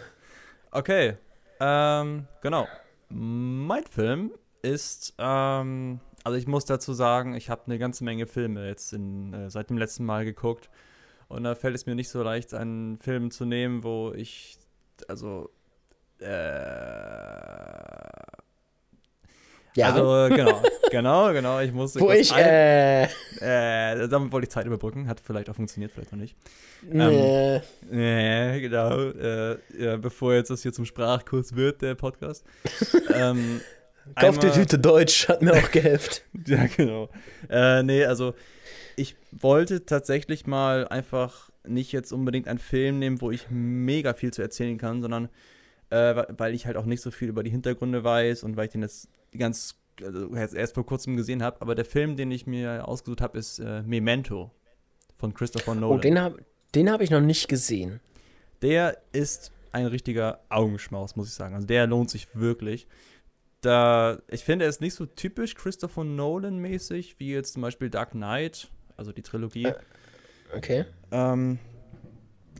[0.70, 1.16] Okay,
[1.60, 2.68] ähm, genau.
[3.10, 4.32] Mein Film
[4.62, 9.34] ist, ähm, also ich muss dazu sagen, ich habe eine ganze Menge Filme jetzt in,
[9.34, 10.70] äh, seit dem letzten Mal geguckt.
[11.28, 14.58] Und da fällt es mir nicht so leicht, einen Film zu nehmen, wo ich,
[15.08, 15.50] also,
[16.20, 16.26] äh,
[19.76, 19.94] Ja.
[19.94, 24.66] also genau, genau, genau, ich musste wo ich, ein- äh, äh, damit wollte ich Zeit
[24.66, 26.36] überbrücken, hat vielleicht auch funktioniert, vielleicht auch nicht.
[26.82, 27.62] nee.
[27.90, 29.00] Nee, genau.
[29.12, 32.44] Äh, ja, bevor jetzt das hier zum Sprachkurs wird, der Podcast.
[33.14, 33.62] ähm,
[34.16, 36.24] Kauf einmal- Tüte Deutsch, hat mir auch gehelft.
[36.48, 37.10] Ja, genau.
[37.50, 38.34] Äh, nee, also
[38.96, 44.32] ich wollte tatsächlich mal einfach nicht jetzt unbedingt einen Film nehmen, wo ich mega viel
[44.32, 45.30] zu erzählen kann, sondern
[45.90, 48.72] äh, weil ich halt auch nicht so viel über die Hintergründe weiß und weil ich
[48.72, 51.62] den jetzt ganz also erst vor kurzem gesehen habe.
[51.62, 54.52] Aber der Film, den ich mir ausgesucht habe, ist äh, Memento
[55.18, 55.98] von Christopher Nolan.
[55.98, 56.38] Oh, den habe
[56.76, 58.00] den hab ich noch nicht gesehen.
[58.62, 61.56] Der ist ein richtiger Augenschmaus, muss ich sagen.
[61.56, 62.88] Also der lohnt sich wirklich.
[63.62, 68.12] Da, ich finde, er ist nicht so typisch Christopher Nolan-mäßig, wie jetzt zum Beispiel Dark
[68.12, 69.66] Knight, also die Trilogie.
[69.66, 69.76] Äh.
[70.56, 70.86] Okay.
[71.12, 71.60] Ähm,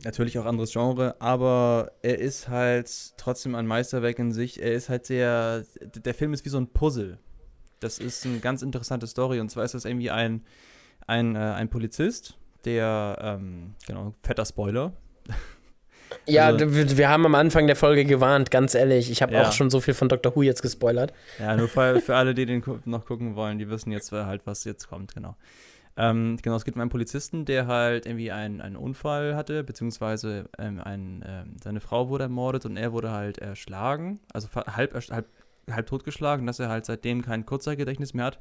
[0.04, 4.62] natürlich auch anderes Genre, aber er ist halt trotzdem ein Meisterwerk in sich.
[4.62, 7.18] Er ist halt sehr, der Film ist wie so ein Puzzle.
[7.80, 10.44] Das ist eine ganz interessante Story und zwar ist das irgendwie ein,
[11.06, 14.92] ein, äh, ein Polizist, der, ähm, genau, fetter Spoiler,
[16.26, 19.10] Ja, Also- wir, haben am Anfang der Folge gewarnt, ganz ehrlich.
[19.10, 19.42] Ich habe Ja.
[19.48, 20.34] auch schon so viel von Dr.
[20.34, 21.12] Who jetzt gespoilert.
[21.38, 24.42] Ja, nur für, für alle, die den noch gucken wollen, die wissen jetzt äh, halt,
[24.44, 25.36] was jetzt kommt, genau.
[25.96, 30.48] Ähm, genau, es geht um einen Polizisten, der halt irgendwie einen, einen Unfall hatte, beziehungsweise
[30.58, 35.26] ähm, ein, ähm, seine Frau wurde ermordet und er wurde halt erschlagen, also halb, halb,
[35.70, 38.38] halb totgeschlagen, dass er halt seitdem kein Kurzzeitgedächtnis mehr hat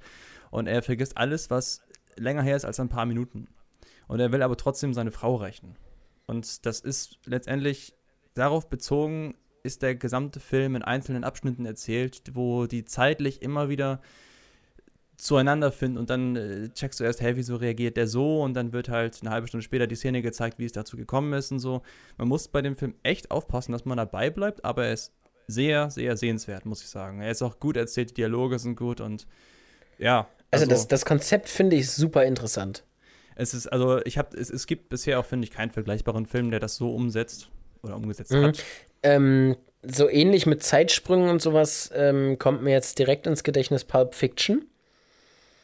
[0.52, 1.82] und er vergisst alles, was
[2.16, 3.48] länger her ist als ein paar Minuten.
[4.08, 5.76] Und er will aber trotzdem seine Frau rächen.
[6.30, 7.96] Und das ist letztendlich
[8.36, 14.00] darauf bezogen, ist der gesamte Film in einzelnen Abschnitten erzählt, wo die zeitlich immer wieder
[15.18, 18.72] zueinander finden und dann äh, checkst du erst, hey, wieso reagiert der so und dann
[18.72, 21.60] wird halt eine halbe Stunde später die Szene gezeigt, wie es dazu gekommen ist und
[21.60, 21.82] so.
[22.18, 25.12] Man muss bei dem Film echt aufpassen, dass man dabei bleibt, aber er ist
[25.48, 27.22] sehr, sehr sehenswert, muss ich sagen.
[27.22, 29.28] Er ist auch gut erzählt, die Dialoge sind gut und
[29.98, 30.28] ja.
[30.52, 32.84] Also, also das, das Konzept finde ich super interessant.
[33.40, 36.52] Es ist, also ich habe, es, es gibt bisher auch, finde ich, keinen vergleichbaren Film,
[36.52, 37.50] der das so umsetzt
[37.84, 38.44] oder umgesetzt Mhm.
[38.44, 38.64] hat.
[39.04, 44.14] Ähm, so ähnlich mit Zeitsprüngen und sowas ähm, kommt mir jetzt direkt ins Gedächtnis Pulp
[44.14, 44.66] Fiction.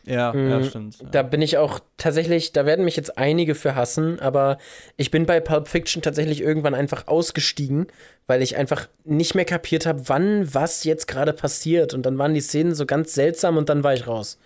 [0.06, 1.00] Ja, ja, stimmt.
[1.02, 1.10] Ja.
[1.10, 4.60] Da bin ich auch tatsächlich, da werden mich jetzt einige für hassen, aber
[4.98, 7.88] ich bin bei Pulp Fiction tatsächlich irgendwann einfach ausgestiegen,
[8.28, 11.96] weil ich einfach nicht mehr kapiert habe, wann was jetzt gerade passiert.
[11.96, 14.38] Und dann waren die Szenen so ganz seltsam und dann war ich raus.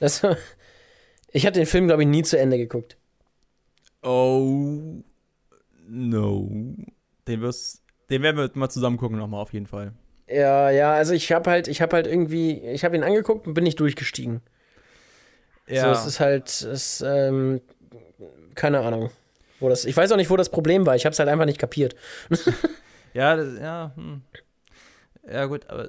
[0.00, 0.22] Das,
[1.32, 2.96] ich habe den Film, glaube ich, nie zu Ende geguckt.
[4.02, 5.02] Oh
[5.88, 6.50] no.
[7.26, 9.92] Den wirst, den werden wir mal zusammen gucken nochmal auf jeden Fall.
[10.28, 13.54] Ja, ja, also ich habe halt, ich habe halt irgendwie, ich habe ihn angeguckt und
[13.54, 14.42] bin nicht durchgestiegen.
[15.68, 17.60] So, es ist halt, es, ähm,
[18.56, 19.10] keine Ahnung.
[19.60, 20.96] Wo das, ich weiß auch nicht, wo das Problem war.
[20.96, 21.94] Ich habe es halt einfach nicht kapiert.
[23.12, 24.22] Ja, das, ja, hm.
[25.32, 25.88] Ja, gut, aber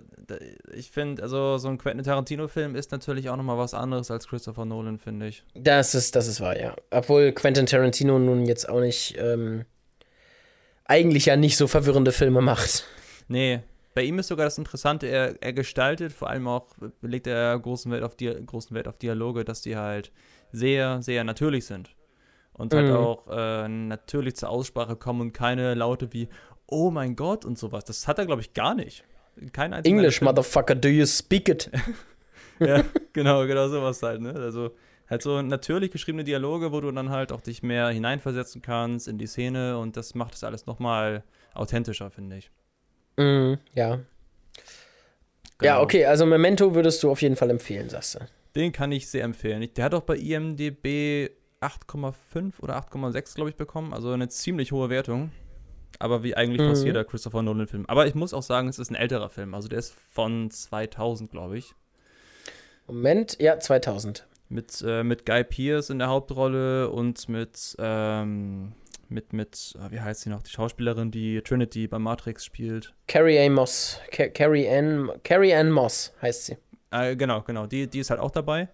[0.73, 4.65] ich finde, also so ein Quentin Tarantino-Film ist natürlich auch nochmal was anderes als Christopher
[4.65, 5.43] Nolan, finde ich.
[5.55, 6.75] Das ist, das ist wahr, ja.
[6.91, 9.65] Obwohl Quentin Tarantino nun jetzt auch nicht, ähm,
[10.85, 12.85] eigentlich ja nicht so verwirrende Filme macht.
[13.27, 13.61] Nee,
[13.93, 16.67] bei ihm ist sogar das Interessante, er, er gestaltet, vor allem auch
[17.01, 20.11] legt er großen Wert, auf großen Wert auf Dialoge, dass die halt
[20.51, 21.95] sehr, sehr natürlich sind.
[22.53, 22.95] Und halt Mhm.
[22.95, 26.27] auch äh, natürlich zur Aussprache kommen und keine Laute wie,
[26.67, 27.85] oh mein Gott und sowas.
[27.85, 29.03] Das hat er, glaube ich, gar nicht.
[29.53, 31.69] Kein einziger English, motherfucker, do you speak it?
[32.59, 34.33] Ja, genau, genau sowas halt, ne?
[34.35, 34.69] Also
[35.09, 39.17] halt so natürlich geschriebene Dialoge, wo du dann halt auch dich mehr hineinversetzen kannst in
[39.17, 41.23] die Szene und das macht das alles nochmal
[41.55, 42.51] authentischer, finde ich.
[43.17, 43.99] Mhm, ja.
[45.57, 45.73] Genau.
[45.73, 48.19] Ja, okay, also Memento würdest du auf jeden Fall empfehlen, sagst du.
[48.55, 49.67] Den kann ich sehr empfehlen.
[49.75, 53.93] Der hat auch bei IMDb 8,5 oder 8,6, glaube ich, bekommen.
[53.93, 55.31] Also eine ziemlich hohe Wertung.
[55.99, 56.87] Aber wie eigentlich fast Mhm.
[56.87, 57.85] jeder Christopher Nolan-Film.
[57.87, 59.53] Aber ich muss auch sagen, es ist ein älterer Film.
[59.53, 61.73] Also der ist von 2000, glaube ich.
[62.87, 64.27] Moment, ja, 2000.
[64.49, 68.73] Mit, äh, mit Guy Pearce in der Hauptrolle und mit, ähm,
[69.07, 72.93] mit, mit, äh, wie heißt sie noch, die Schauspielerin, die Trinity bei Matrix spielt.
[73.07, 73.49] Carrie A.
[73.49, 73.99] Moss.
[74.11, 76.57] Ca Carrie Ann, Carrie Ann Moss heißt sie.
[76.91, 78.67] Äh, genau, genau, die, die ist halt auch dabei.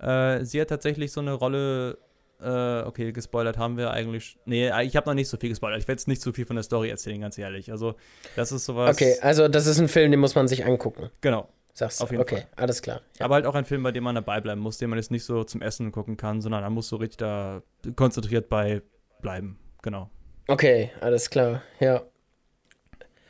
[0.00, 1.98] Äh, sie hat tatsächlich so eine Rolle,
[2.44, 4.38] äh, okay, gespoilert haben wir eigentlich.
[4.44, 5.80] Nee, ich habe noch nicht so viel gespoilert.
[5.80, 7.70] Ich werde jetzt nicht so viel von der Story erzählen, ganz ehrlich.
[7.70, 7.94] Also,
[8.36, 8.94] das ist sowas.
[8.94, 11.48] Okay, also das ist ein Film, den muss man sich angucken, Genau.
[11.72, 12.04] sagst du.
[12.04, 12.46] Auf jeden okay, Fall.
[12.56, 13.00] alles klar.
[13.18, 13.24] Ja.
[13.24, 15.24] Aber halt auch ein Film, bei dem man dabei bleiben muss, den man jetzt nicht
[15.24, 17.62] so zum Essen gucken kann, sondern man muss so richtig da
[17.96, 18.82] konzentriert bei
[19.22, 19.58] bleiben.
[19.82, 20.10] Genau.
[20.46, 22.02] Okay, alles klar, ja.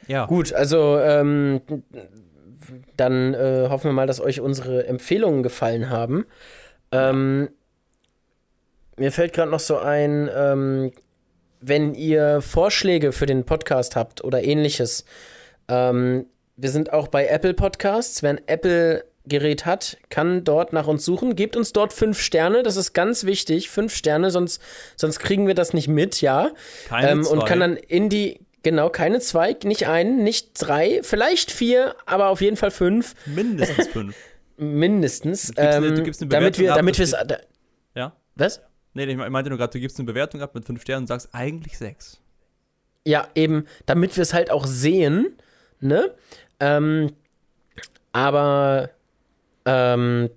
[0.06, 0.26] Ja.
[0.26, 1.62] Gut, also ähm,
[2.96, 6.26] dann äh, hoffen wir mal, dass euch unsere Empfehlungen gefallen haben.
[6.92, 7.48] Ähm,
[8.97, 10.92] mir fällt gerade noch so ein, ähm,
[11.61, 15.05] wenn ihr Vorschläge für den Podcast habt oder ähnliches,
[15.68, 16.26] ähm,
[16.57, 18.22] wir sind auch bei Apple Podcasts.
[18.22, 21.34] Wer ein Apple-Gerät hat, kann dort nach uns suchen.
[21.36, 23.70] Gebt uns dort fünf Sterne, das ist ganz wichtig.
[23.70, 24.61] Fünf Sterne, sonst,
[24.97, 26.51] sonst kriegen wir das nicht mit, ja.
[26.88, 27.49] Keine Ähm, und zwei.
[27.49, 32.40] kann dann in die, genau, keine zwei, nicht einen, nicht drei, vielleicht vier, aber auf
[32.40, 34.14] jeden Fall fünf, mindestens fünf.
[34.57, 35.49] mindestens.
[35.49, 37.36] Du gibst eine- ähm, eine damit wir, damit wir da,
[37.97, 38.12] ja?
[38.36, 38.61] Was?
[38.95, 41.28] Nee, ich meinte nur gerade, du gibst eine Bewertung ab mit fünf Sternen und sagst
[41.32, 42.20] eigentlich sechs.
[43.05, 45.36] Ja, eben, damit wir es halt auch sehen,
[45.80, 46.14] ne?
[46.61, 47.12] Ähm,
[48.12, 48.90] aber
[49.66, 50.30] ähm,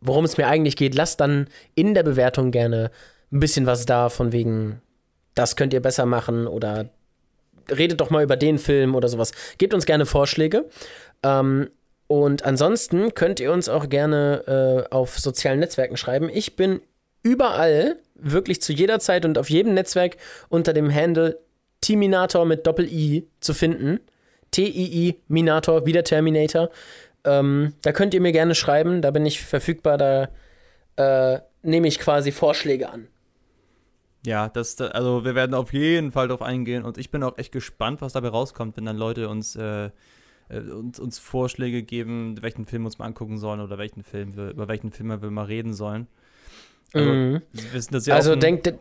[0.00, 2.90] worum es mir eigentlich geht, lasst dann in der Bewertung gerne
[3.32, 4.80] ein bisschen was da, von wegen,
[5.34, 6.88] das könnt ihr besser machen oder
[7.70, 9.32] redet doch mal über den Film oder sowas.
[9.58, 10.66] Gebt uns gerne Vorschläge.
[11.22, 11.68] Ähm,
[12.06, 16.30] und ansonsten könnt ihr uns auch gerne äh, auf sozialen Netzwerken schreiben.
[16.32, 16.80] Ich bin
[17.26, 20.16] überall, wirklich zu jeder Zeit und auf jedem Netzwerk
[20.48, 21.38] unter dem Handle
[21.80, 24.00] Timinator mit Doppel-I zu finden.
[24.52, 26.70] T-I-I, Minator, wie der Terminator.
[27.24, 30.28] Ähm, da könnt ihr mir gerne schreiben, da bin ich verfügbar, da
[30.96, 33.08] äh, nehme ich quasi Vorschläge an.
[34.24, 37.36] Ja, das, da- also wir werden auf jeden Fall drauf eingehen und ich bin auch
[37.38, 39.90] echt gespannt, was dabei rauskommt, wenn dann Leute uns, äh,
[40.48, 44.36] äh, uns, uns Vorschläge geben, welchen Film wir uns mal angucken sollen oder welchen Film
[44.36, 46.06] wir, über welchen Film wir mal reden sollen.
[46.96, 47.42] Also, Mhm.
[47.92, 48.72] das sehr Also denkt,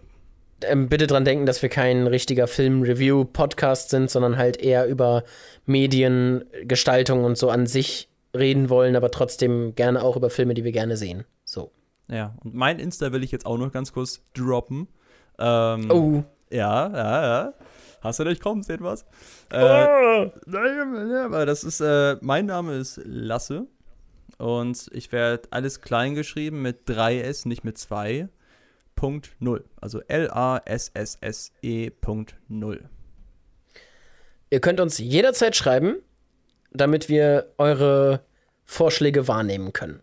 [0.64, 5.24] ähm, bitte dran denken, dass wir kein richtiger Film-Review-Podcast sind, sondern halt eher über
[5.66, 10.72] Mediengestaltung und so an sich reden wollen, aber trotzdem gerne auch über Filme, die wir
[10.72, 11.24] gerne sehen.
[11.44, 11.72] So.
[12.08, 14.88] Ja, und mein Insta will ich jetzt auch noch ganz kurz droppen.
[15.40, 16.24] Ähm, Oh.
[16.52, 17.54] Ja, ja, ja.
[18.02, 19.04] Hast du nicht kommen sehen was?
[19.52, 20.32] Äh, Oh.
[20.46, 23.66] nein, aber das ist, äh, mein Name ist Lasse.
[24.38, 28.28] Und ich werde alles klein geschrieben mit 3S, nicht mit 2.
[28.96, 29.64] Punkt 0.
[29.82, 31.90] Also L-A-S-S-S-E.
[31.90, 32.90] Punkt 0.
[34.50, 35.96] Ihr könnt uns jederzeit schreiben,
[36.72, 38.22] damit wir eure
[38.64, 40.02] Vorschläge wahrnehmen können.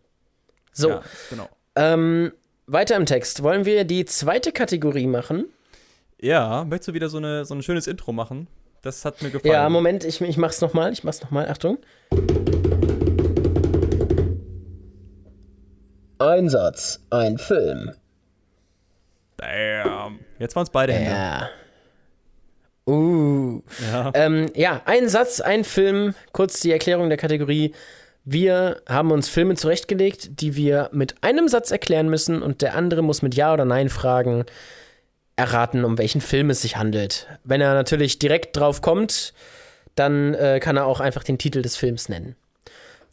[0.73, 1.49] So, Ja, genau.
[1.77, 2.33] ähm,
[2.67, 3.43] weiter im Text.
[3.43, 5.47] Wollen wir die zweite Kategorie machen?
[6.21, 8.47] Ja, möchtest du wieder so, eine, so ein schönes Intro machen?
[8.83, 9.53] Das hat mir gefallen.
[9.53, 10.93] Ja, Moment, ich, ich mach's nochmal.
[10.93, 11.49] Ich mach's nochmal.
[11.49, 11.79] Achtung.
[16.23, 17.91] Ein Satz, ein Film.
[19.39, 20.21] Damn.
[20.39, 21.11] Jetzt waren es beide Hände.
[21.11, 21.49] Ja.
[22.87, 23.61] Uh.
[23.91, 24.11] Ja.
[24.15, 26.15] Ähm, ja, ein Satz, ein Film.
[26.33, 27.75] Kurz die Erklärung der Kategorie.
[28.25, 33.03] Wir haben uns Filme zurechtgelegt, die wir mit einem Satz erklären müssen und der andere
[33.03, 34.45] muss mit Ja oder Nein fragen
[35.35, 37.27] erraten, um welchen Film es sich handelt.
[37.43, 39.35] Wenn er natürlich direkt drauf kommt,
[39.97, 42.37] dann äh, kann er auch einfach den Titel des Films nennen.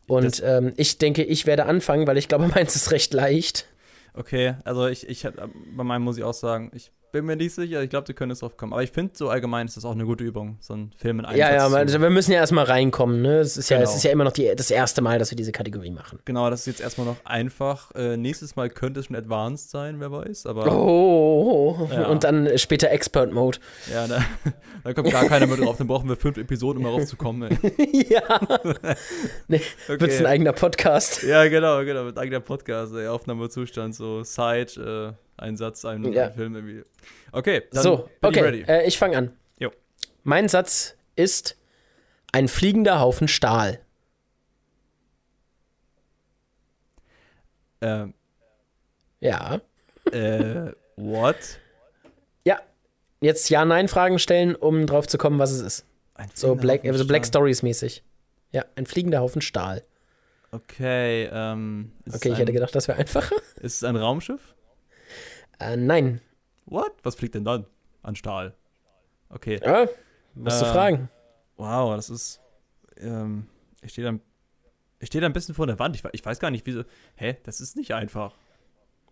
[0.10, 3.66] Und ähm, ich denke, ich werde anfangen, weil ich glaube, meins ist recht leicht.
[4.14, 7.82] Okay, also ich, ich bei meinem muss ich auch sagen, ich bin mir nicht sicher,
[7.84, 8.74] ich glaube, die können es drauf kommen.
[8.74, 11.26] Aber ich finde so allgemein ist das auch eine gute Übung, so einen Film in
[11.26, 13.22] einem Ja, Satz ja, also wir müssen ja erstmal reinkommen.
[13.22, 13.40] Ne?
[13.40, 13.96] Es, ist ja, es Genau.
[13.98, 16.20] ist ja immer noch die, das erste Mal, dass wir diese Kategorie machen.
[16.26, 17.92] Genau, das ist jetzt erstmal noch einfach.
[17.96, 20.46] Äh, nächstes Mal könnte es schon advanced sein, wer weiß.
[20.46, 22.08] Aber Oh, Ja.
[22.08, 23.58] und dann später Expert Mode.
[23.92, 24.24] ja, da,
[24.84, 25.78] da kommt gar keiner mehr drauf.
[25.78, 27.50] Dann brauchen wir fünf Episoden, um darauf zu kommen.
[28.10, 28.40] Ja.
[29.48, 30.00] Nee, Okay.
[30.02, 31.24] Wird's ein eigener Podcast.
[31.24, 36.28] Ja, genau, genau, mit eigener Podcast, ey, Aufnahmezustand, so Side, äh, ein Satz, ein, Ja.
[36.28, 36.84] ein Film irgendwie.
[37.32, 38.62] Okay, dann so, ich okay, ready.
[38.68, 39.32] äh, ich fange an.
[39.60, 39.72] Jo.
[40.24, 41.58] Mein Satz ist
[42.32, 43.80] ein fliegender Haufen Stahl.
[47.82, 48.14] Ähm,
[49.20, 49.62] Ja.
[50.12, 51.36] äh, what?
[52.46, 52.60] Ja.
[53.22, 55.86] Jetzt Ja-Nein-Fragen stellen, um drauf zu kommen, was es ist.
[56.16, 57.26] Ein So Black, Haufen so Black.
[57.26, 58.04] Stories mäßig.
[58.52, 59.84] Ja, ein fliegender Haufen Stahl.
[60.52, 61.92] Okay, ähm.
[62.12, 63.36] Okay, ich hätte gedacht, das wäre einfacher.
[63.58, 64.56] Ist es ein Raumschiff?
[65.60, 66.22] Äh, nein.
[66.66, 66.92] What?
[67.04, 67.66] Was fliegt denn dann?
[68.04, 68.56] An Stahl.
[69.30, 69.60] Okay.
[69.64, 69.88] Ja,
[70.36, 71.10] musst du Äh, fragen.
[71.58, 72.40] Wow, das ist.
[72.98, 73.48] Ähm,
[73.82, 74.18] ich stehe da,
[75.00, 75.96] ich stehe da ein bisschen vor der Wand.
[75.96, 76.84] Ich, ich weiß gar nicht, wieso.
[77.16, 77.38] Hä?
[77.44, 78.34] Das ist nicht einfach.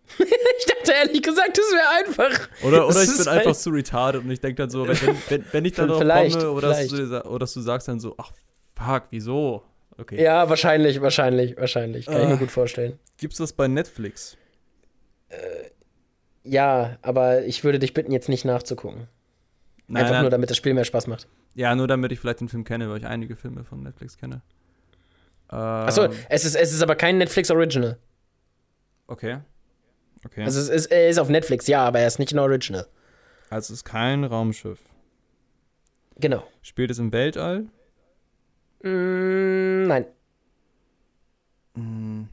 [0.60, 2.48] Ich dachte ehrlich gesagt, das wäre einfach.
[2.64, 4.96] Oder, Das oder ich bin einfach halt- zu retarded und ich denke dann so, wenn,
[5.28, 8.14] wenn, wenn, ich dann drauf komme oder dass, du, oder dass du sagst dann so,
[8.18, 8.32] ach
[8.74, 9.62] fuck, wieso?
[9.96, 10.20] Okay.
[10.22, 12.06] Ja, wahrscheinlich, wahrscheinlich, wahrscheinlich.
[12.06, 12.36] Kann ich mir Ah.
[12.38, 12.98] gut vorstellen.
[13.18, 14.36] Gibt's das bei Netflix?
[16.48, 19.08] Ja, aber ich würde dich bitten, jetzt nicht nachzugucken.
[19.86, 20.22] Nein, Einfach nein.
[20.22, 21.28] nur, damit das Spiel mehr Spaß macht.
[21.54, 24.42] ja, nur damit ich vielleicht den Film kenne, weil ich einige Filme von Netflix kenne.
[25.50, 27.98] Ähm, Achso, es ist, es ist aber kein Netflix Original.
[29.06, 29.38] Okay.
[30.26, 30.42] Okay.
[30.44, 32.86] Also es ist, er ist auf Netflix, ja, aber er ist nicht ein Original.
[33.50, 34.80] also es ist kein Raumschiff.
[36.16, 36.42] Genau.
[36.62, 37.66] Spielt es im Weltall?
[38.82, 40.06] Mm, nein.
[41.74, 42.28] Hm.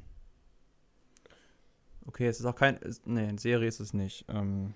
[2.15, 2.77] Okay, es ist auch kein.
[2.77, 4.23] Ist, nee, eine Serie ist es nicht.
[4.29, 4.73] Ähm,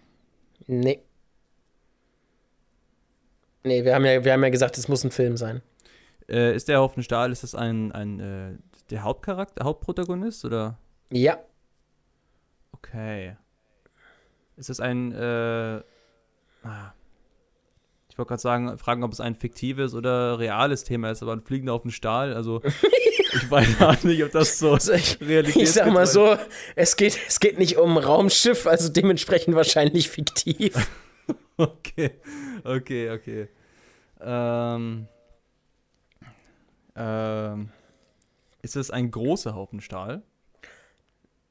[0.68, 1.02] Nee.
[3.64, 5.62] Nee, wir haben ja, wir haben ja gesagt, es muss ein Film sein.
[6.28, 8.58] äh, ist der Haufen Stahl, ist das ein, ein äh,
[8.90, 10.80] der Hauptcharakter, Hauptprotagonist oder?
[11.12, 11.40] Ja.
[12.74, 13.38] Okay.
[14.58, 15.82] Ist es ein, äh,
[16.64, 16.94] ah.
[18.20, 21.42] Ich wollte gerade sagen, fragen, ob es ein fiktives oder reales Thema ist, aber ein
[21.42, 25.64] fliegender auf den Stahl, also ich weiß auch nicht, ob das so Also ich, Realität
[25.64, 26.36] ich sag mal so,
[26.76, 30.90] es geht, es geht nicht um Raumschiff, also dementsprechend wahrscheinlich fiktiv.
[31.56, 32.12] Okay,
[32.64, 33.50] okay, okay.
[34.22, 35.08] Ähm,
[36.96, 37.70] ähm,
[38.62, 40.24] ist es ein großer Haufen Stahl?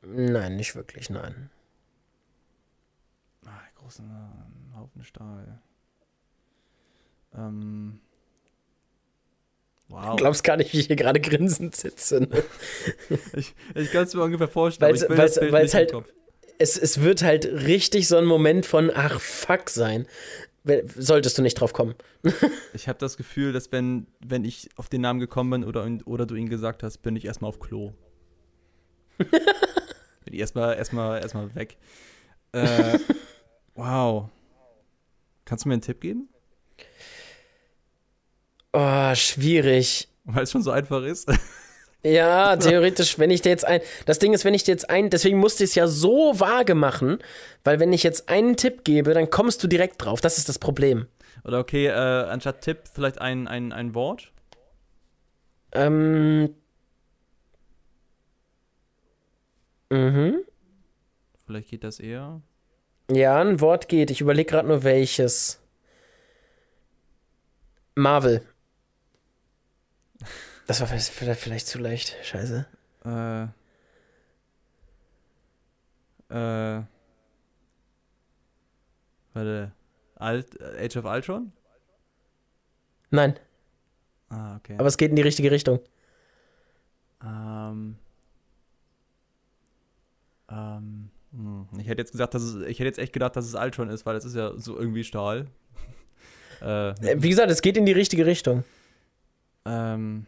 [0.02, 1.50] nein, nicht wirklich, nein.
[3.44, 4.02] Ah, großer
[4.74, 5.60] Haufen Stahl.
[7.39, 8.01] Ähm,
[9.89, 10.11] wow.
[10.11, 12.20] Du glaubst gar nicht, wie ich hier gerade grinsend sitze.
[12.20, 12.43] Ne?
[13.34, 14.93] ich ich kann es mir ungefähr vorstellen.
[14.93, 15.93] Nicht im halt-.
[16.59, 20.07] Es, es wird halt richtig so ein Moment von, ach fuck sein.
[20.97, 21.95] Solltest du nicht drauf kommen.
[22.74, 26.26] Ich habe das Gefühl, dass wenn, wenn ich auf den Namen gekommen bin oder, oder
[26.26, 27.93] du ihn gesagt hast, bin ich erstmal auf Klo.
[29.18, 29.28] bin
[30.26, 31.76] ich erstmal erstmal erstmal weg.
[32.53, 32.99] Äh,
[33.74, 34.28] wow.
[35.45, 36.28] Kannst du mir einen Tipp geben?
[38.72, 40.08] Oh, schwierig.
[40.24, 41.28] Weil es schon so einfach ist.
[42.04, 43.80] Ja, theoretisch, wenn ich dir jetzt ein.
[44.06, 45.10] Das Ding ist, wenn ich dir jetzt ein.
[45.10, 47.18] Deswegen musste ich es ja so vage machen,
[47.64, 50.20] weil wenn ich jetzt einen Tipp gebe, dann kommst du direkt drauf.
[50.20, 51.06] Das ist das Problem.
[51.44, 54.30] Oder okay, äh, anstatt Tipp vielleicht ein, ein, ein Wort?
[55.72, 56.54] Ähm.
[59.90, 60.44] Mhm.
[61.46, 62.42] Vielleicht geht das eher.
[63.10, 64.10] Ja, ein Wort geht.
[64.10, 65.60] Ich überlege gerade nur welches.
[67.96, 68.42] Marvel.
[70.68, 72.14] Das war vielleicht, vielleicht zu leicht.
[72.22, 72.66] Scheiße.
[73.04, 73.44] Äh,
[76.30, 76.76] Äh.
[76.78, 76.82] Äh.
[79.32, 79.72] Warte.
[80.16, 81.52] Alt, Age of Ultron?
[83.10, 83.38] Nein,
[84.30, 84.74] Ah, okay.
[84.78, 85.80] aber es geht in die richtige Richtung.
[87.24, 87.96] Ähm.
[90.50, 91.10] Ähm.
[91.32, 93.88] hm, Ich hätte jetzt gesagt, dass es, ich hätte jetzt echt gedacht, dass es Ultron
[93.88, 95.46] ist, weil es ist ja so irgendwie Stahl.
[96.60, 98.64] äh, Äh, Wie gesagt, es geht in die richtige Richtung.
[99.64, 100.26] ähm.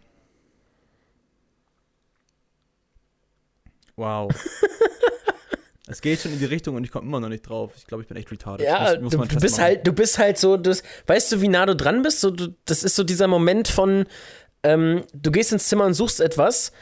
[3.97, 4.31] Wow.
[5.89, 7.73] es geht schon in die Richtung und ich komme immer noch nicht drauf.
[7.77, 8.65] Ich glaube, ich bin echt retarded.
[8.67, 11.67] Ja, Muss- muss du, bist halt, du bist halt so, das, weißt du, wie nah
[11.67, 12.21] du dran bist?
[12.21, 14.07] So, du, das ist so dieser Moment von,
[14.63, 16.73] ähm, du gehst ins Zimmer und suchst etwas,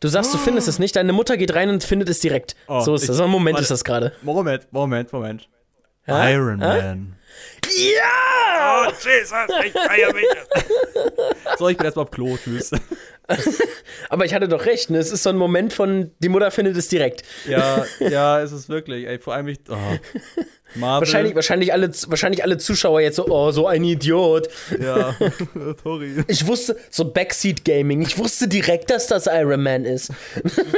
[0.00, 2.56] du sagst, du findest es nicht, deine Mutter geht rein und findet es direkt.
[2.66, 3.16] Oh, so ist ich- das.
[3.18, 3.62] So ein Moment warte.
[3.62, 4.12] ist das gerade.
[4.22, 5.48] Moment, Moment, Moment.
[6.06, 6.28] Ja?
[6.30, 6.68] Iron Ja?
[6.82, 7.16] Man.
[7.76, 8.86] Ja!
[8.88, 9.32] Oh, Jesus,
[9.66, 10.24] ich feier mich.
[11.58, 12.36] so, ich bin erstmal auf Klo.
[12.42, 12.70] Tschüss.
[14.08, 14.98] Aber ich hatte doch recht, ne?
[14.98, 17.22] Es ist so ein Moment von, die Mutter findet es direkt.
[17.48, 19.06] Ja, ja, es ist wirklich.
[19.06, 19.58] Ey, vor allem ich.
[19.68, 19.76] Oh.
[20.74, 21.06] Marvel.
[21.06, 24.48] Wahrscheinlich, wahrscheinlich, alle, wahrscheinlich alle Zuschauer jetzt so, oh, so ein Idiot.
[24.80, 25.14] Ja,
[25.84, 26.24] sorry.
[26.28, 30.12] Ich wusste, so Backseat Gaming, ich wusste direkt, dass das Iron Man ist.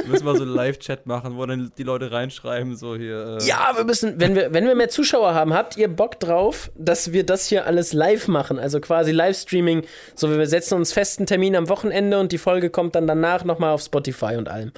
[0.07, 3.39] Müssen wir so einen Live-Chat machen, wo dann die Leute reinschreiben, so hier.
[3.41, 6.71] Äh, Ja, wir müssen, wenn wir, wenn wir mehr Zuschauer haben, habt ihr Bock drauf,
[6.77, 8.59] dass wir das hier alles live machen?
[8.59, 9.83] Also quasi Livestreaming.
[10.15, 13.73] So, wir setzen uns festen Termin am Wochenende und die Folge kommt dann danach nochmal
[13.73, 14.73] auf Spotify und allem.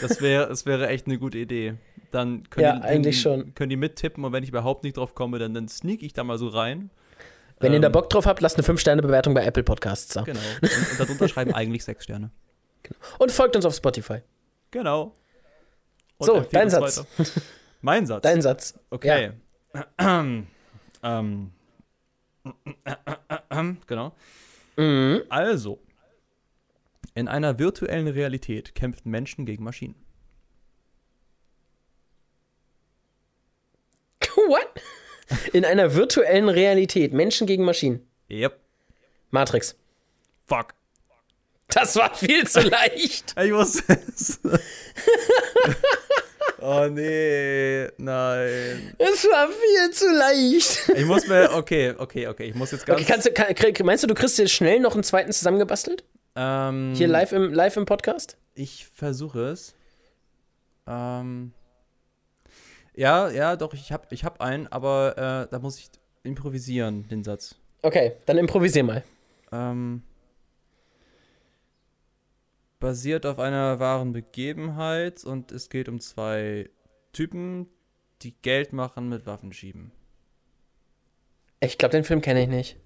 [0.00, 1.74] Das wäre das wäre echt eine gute Idee.
[2.14, 3.54] Dann können, Ja, die, eigentlich schon.
[3.54, 6.22] können die mittippen und wenn ich überhaupt nicht drauf komme, dann, dann sneak ich da
[6.22, 6.90] mal so rein.
[7.58, 10.22] Wenn ihr da Ähm, Bock drauf habt, lasst eine 5-Sterne-Bewertung bei Apple Podcasts da.
[10.22, 10.38] Genau.
[10.62, 12.30] Und, und darunter schreiben eigentlich sechs Sterne.
[13.18, 14.18] Und folgt uns auf Spotify.
[14.70, 15.16] Genau.
[16.18, 16.98] Und So, dein Satz.
[16.98, 17.08] weiter.
[17.80, 18.22] Mein Satz.
[18.22, 18.78] Dein Satz.
[18.90, 19.32] Okay.
[21.02, 21.02] ähm.
[23.86, 24.12] genau.
[24.76, 25.22] Mhm.
[25.30, 25.80] Also.
[27.14, 29.94] In einer virtuellen Realität kämpfen Menschen gegen Maschinen.
[34.36, 34.68] What?
[35.52, 37.12] In einer virtuellen Realität.
[37.12, 38.06] Menschen gegen Maschinen.
[38.30, 38.58] Yep.
[39.30, 39.74] Matrix.
[40.46, 40.74] Fuck.
[41.68, 43.34] Das war viel zu leicht.
[43.42, 44.38] Ich wusste es.
[46.60, 48.94] oh nee, nein.
[48.98, 50.90] Es war viel zu leicht.
[50.94, 53.00] Ich muss mir, okay, okay, okay, ich muss jetzt ganz.
[53.00, 56.04] Okay, kannst du, kann, meinst du, du kriegst jetzt schnell noch einen zweiten zusammengebastelt?
[56.36, 58.36] ähm, Hier live im, live im Podcast?
[58.54, 59.74] Ich versuche es.
[60.86, 61.52] Ähm,
[62.94, 65.90] ja, ja, doch, ich habe ich hab einen, aber äh, da muss ich
[66.22, 67.56] improvisieren, den Satz.
[67.82, 69.04] Okay, dann improvisier mal.
[69.52, 70.02] Ähm,
[72.80, 76.70] basiert auf einer wahren Begebenheit und es geht um zwei
[77.12, 77.68] Typen,
[78.22, 79.92] die Geld machen mit Waffenschieben.
[81.60, 82.76] Ich glaube, den Film kenne ich nicht.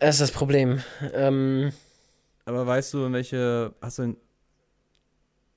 [0.00, 0.82] Das ist das Problem.
[1.12, 1.72] Ähm,
[2.44, 3.74] Aber weißt du, in welche.
[3.80, 4.16] Hast du ein.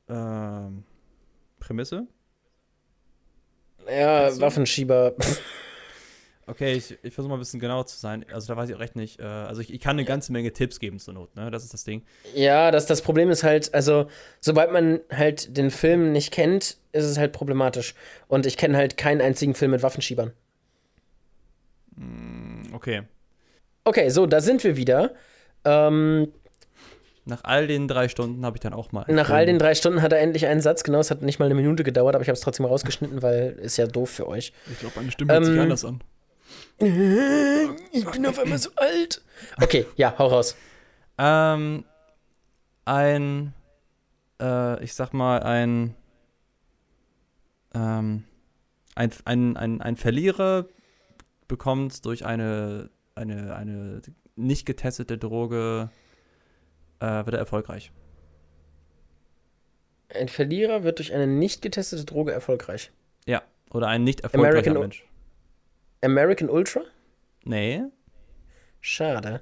[0.10, 0.84] Ähm,
[1.60, 2.08] Prämisse?
[3.90, 4.42] Ja, du?
[4.42, 5.16] Waffenschieber.
[6.50, 8.26] Okay, ich, ich versuche mal ein bisschen genauer zu sein.
[8.32, 9.20] Also, da weiß ich auch recht nicht.
[9.20, 11.52] Äh, also, ich, ich kann eine ganze Menge Tipps geben zur Not, ne?
[11.52, 12.04] Das ist das Ding.
[12.34, 14.08] ja, das, das Problem ist halt, also,
[14.40, 17.96] sobald man halt den Film nicht kennt, ist es halt problematisch.
[18.30, 20.32] Und ich kenne halt keinen einzigen Film mit Waffenschiebern.
[22.72, 23.04] Okay.
[23.84, 25.16] Okay, so, da sind wir wieder.
[25.66, 26.32] Ähm,
[27.28, 29.06] Nach all den drei Stunden habe ich dann auch mal.
[29.10, 30.84] nach all den drei Stunden hat er endlich einen Satz.
[30.84, 33.58] Genau, es hat nicht mal eine Minute gedauert, aber ich habe es trotzdem rausgeschnitten, weil
[33.62, 34.54] ist ja doof für euch.
[34.72, 36.02] Ich glaube, meine Stimme hört sich Ähm, anders an.
[37.92, 39.22] Ich bin auf einmal so alt.
[39.62, 40.56] Okay, ja, hau raus.
[41.18, 41.84] Ähm,
[42.86, 43.54] ein,
[44.42, 45.96] äh, ich sag mal, ein,
[47.74, 48.24] ähm,
[48.96, 50.68] ein, ein, ein, ein Verlierer
[51.48, 54.02] bekommt durch eine, eine, eine
[54.36, 55.90] nicht getestete Droge,
[57.00, 57.92] äh, wird er erfolgreich.
[60.14, 62.92] Ein Verlierer wird durch eine nicht getestete Droge erfolgreich.
[63.26, 63.42] Ja,
[63.72, 65.04] oder ein nicht erfolgreicher American- Mensch.
[66.02, 66.82] American Ultra?
[67.44, 67.84] Nee,
[68.80, 69.42] Schade.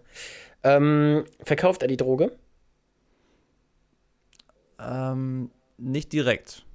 [0.64, 2.32] Ähm, verkauft er die Droge?
[4.80, 6.66] ähm, nicht direkt.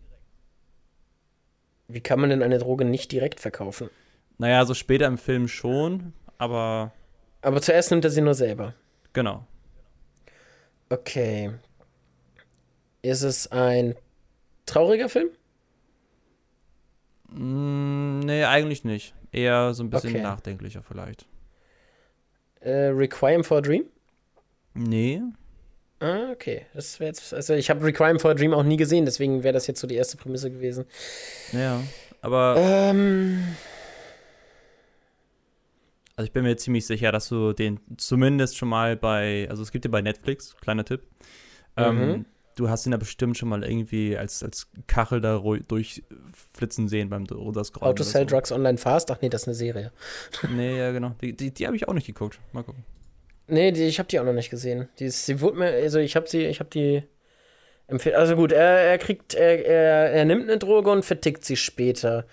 [1.88, 3.90] Wie kann man denn eine Droge nicht direkt verkaufen?
[4.38, 6.92] Naja, so später im Film schon, aber
[7.42, 8.74] Aber zuerst nimmt er sie nur selber.
[9.12, 9.46] genau.
[10.90, 11.52] Okay.
[13.02, 13.94] Ist es ein
[14.66, 15.30] trauriger Film?
[17.30, 19.14] Mm, nee, eigentlich nicht.
[19.32, 20.22] Eher so ein bisschen Okay.
[20.22, 21.26] nachdenklicher vielleicht.
[22.60, 23.84] Äh, Requiem for a Dream?
[24.74, 25.22] Nee.
[26.00, 26.66] Ah, okay.
[26.74, 27.32] Das wäre jetzt.
[27.32, 29.86] Also, ich habe Requiem for a Dream auch nie gesehen, deswegen wäre das jetzt so
[29.86, 30.84] die erste Prämisse gewesen.
[31.52, 31.80] Ja.
[32.22, 33.44] Aber Ähm.
[36.20, 39.72] Also ich bin mir ziemlich sicher, dass du den zumindest schon mal bei, also es
[39.72, 41.00] gibt ja bei Netflix, kleiner Tipp.
[41.78, 42.24] Ähm, Mhm.
[42.56, 47.24] du hast ihn ja bestimmt schon mal irgendwie als, als Kachel da durchflitzen sehen beim
[47.24, 47.90] Runterscrollen.
[47.90, 48.34] Auto Sell so.
[48.36, 49.10] Drugs Online Fast?
[49.10, 49.92] Ach nee, das ist eine Serie.
[50.54, 51.14] Nee, ja, genau.
[51.22, 52.38] Die, die, die habe ich auch nicht geguckt.
[52.52, 52.84] Mal gucken.
[53.46, 54.90] Nee, die, ich habe die auch noch nicht gesehen.
[54.98, 57.02] Die, ist, sie wurde mir, also ich habe sie, ich habe die
[57.86, 58.16] empfehlen.
[58.16, 62.26] Also gut, er, er kriegt, er, er, er nimmt eine Droge und vertickt sie später.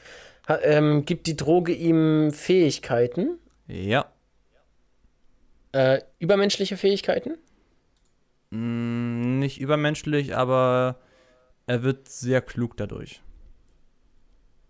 [0.49, 3.39] Ha, ähm, gibt die Droge ihm Fähigkeiten?
[3.67, 4.11] Ja.
[5.73, 7.37] Äh, übermenschliche Fähigkeiten?
[8.49, 10.99] Mm, nicht übermenschlich, aber
[11.65, 13.21] er wird sehr klug dadurch.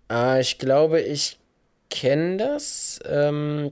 [0.08, 1.38] Ah, ich glaube, ich
[1.90, 3.00] kenne das.
[3.06, 3.72] Ähm,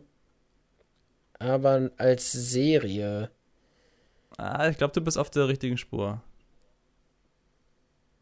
[1.40, 3.32] aber als Serie.
[4.38, 6.22] Ah, ich glaube, du bist auf der richtigen Spur.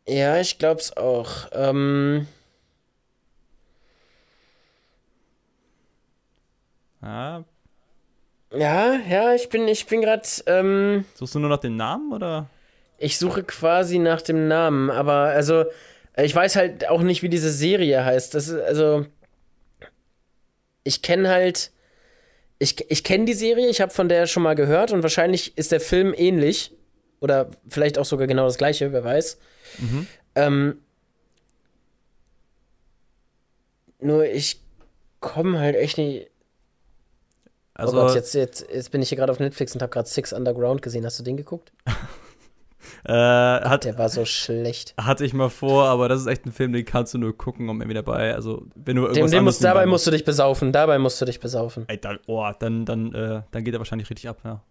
[0.08, 1.48] Ja, ich glaub's auch.
[1.54, 2.28] Ähm.
[7.04, 7.44] Ah.
[8.52, 10.24] Ja, ja, ich bin, ich bin gerade.
[10.46, 12.50] Ähm, Suchst du nur nach dem Namen oder?
[12.98, 15.66] Ich suche quasi nach dem Namen, aber also
[16.16, 18.34] ich weiß halt auch nicht, wie diese Serie heißt.
[18.36, 19.06] Das ist also
[20.84, 21.72] ich kenne halt
[22.60, 25.74] ich, ich kenne die Serie, ich habe von der schon mal gehört und wahrscheinlich ist
[25.74, 26.72] der Film ähnlich.
[27.20, 29.38] Oder vielleicht auch sogar genau das gleiche, wer weiß.
[29.80, 30.08] Mhm.
[30.36, 30.78] Ähm,
[34.00, 34.62] nur ich
[35.20, 36.30] komme halt echt nicht.
[37.76, 39.92] Oh also, oh Gott, jetzt, jetzt, jetzt bin ich hier gerade auf Netflix und habe
[39.92, 41.06] gerade Six Underground gesehen.
[41.06, 41.72] Hast du den geguckt?
[43.06, 44.94] Äh, hat, der war so schlecht.
[44.98, 47.70] Hatte ich mal vor, aber das ist echt ein Film, den kannst du nur gucken,
[47.70, 48.34] um irgendwie dabei.
[48.34, 50.72] Also, wenn du irgendwas den musst, dabei musst du dich besaufen.
[50.72, 51.86] Dabei musst du dich besaufen.
[51.88, 54.62] Ey, dann, oh, dann, dann, äh, dann geht er wahrscheinlich richtig ab, ja.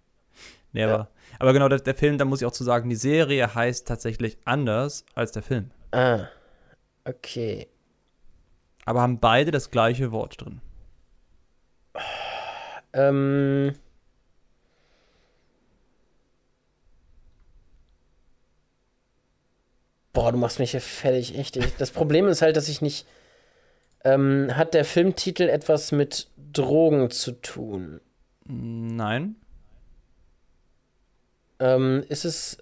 [0.72, 1.08] Nee, aber, ja.
[1.38, 4.38] aber genau, der, der, Film, da muss ich auch zu sagen, die Serie heißt tatsächlich
[4.44, 5.70] anders als der Film.
[5.90, 6.20] Ah,
[7.04, 7.68] okay.
[8.86, 10.60] Aber haben beide das gleiche Wort drin.
[12.92, 13.74] Ähm.
[20.12, 21.58] Boah, du machst mich hier fertig, echt.
[21.80, 23.06] Das Problem ist halt, dass ich nicht.
[24.04, 28.00] Ähm, hat der Filmtitel etwas mit Drogen zu tun?
[28.44, 29.36] Nein.
[31.60, 32.58] Ähm, ist es.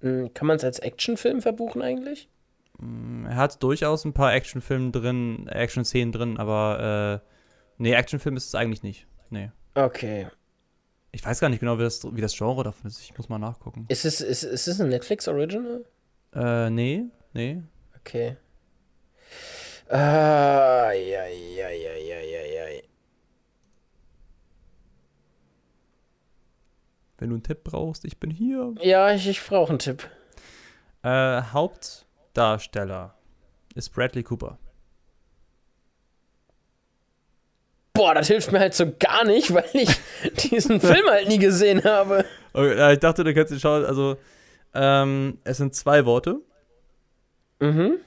[0.00, 2.28] Kann man es als Actionfilm verbuchen eigentlich?
[2.78, 7.28] Mm, er hat durchaus ein paar Actionfilme drin, Action-Szenen drin, aber äh,
[7.78, 9.06] nee, Actionfilm ist es eigentlich nicht.
[9.30, 9.50] Nee.
[9.74, 10.28] Okay.
[11.12, 13.00] Ich weiß gar nicht genau, wie das, wie das Genre davon ist.
[13.00, 13.86] Ich muss mal nachgucken.
[13.88, 15.84] Ist es, ist, ist es ein Netflix-Original?
[16.34, 17.62] Äh, nee, nee.
[18.00, 18.36] Okay.
[19.88, 22.82] Ah, ja, ja, ja, ja, ja, ja.
[27.18, 28.74] Wenn du einen Tipp brauchst, ich bin hier.
[28.82, 30.10] Ja, ich, ich brauche einen Tipp.
[31.02, 33.14] Äh, Hauptdarsteller
[33.74, 34.58] ist Bradley Cooper.
[37.96, 39.90] Boah, das hilft mir halt so gar nicht, weil ich
[40.50, 42.24] diesen Film halt nie gesehen habe.
[42.52, 43.84] Okay, ich dachte, du könntest ihn schauen.
[43.84, 44.16] Also,
[44.74, 46.40] ähm, es sind zwei Worte.
[47.60, 47.98] Mhm.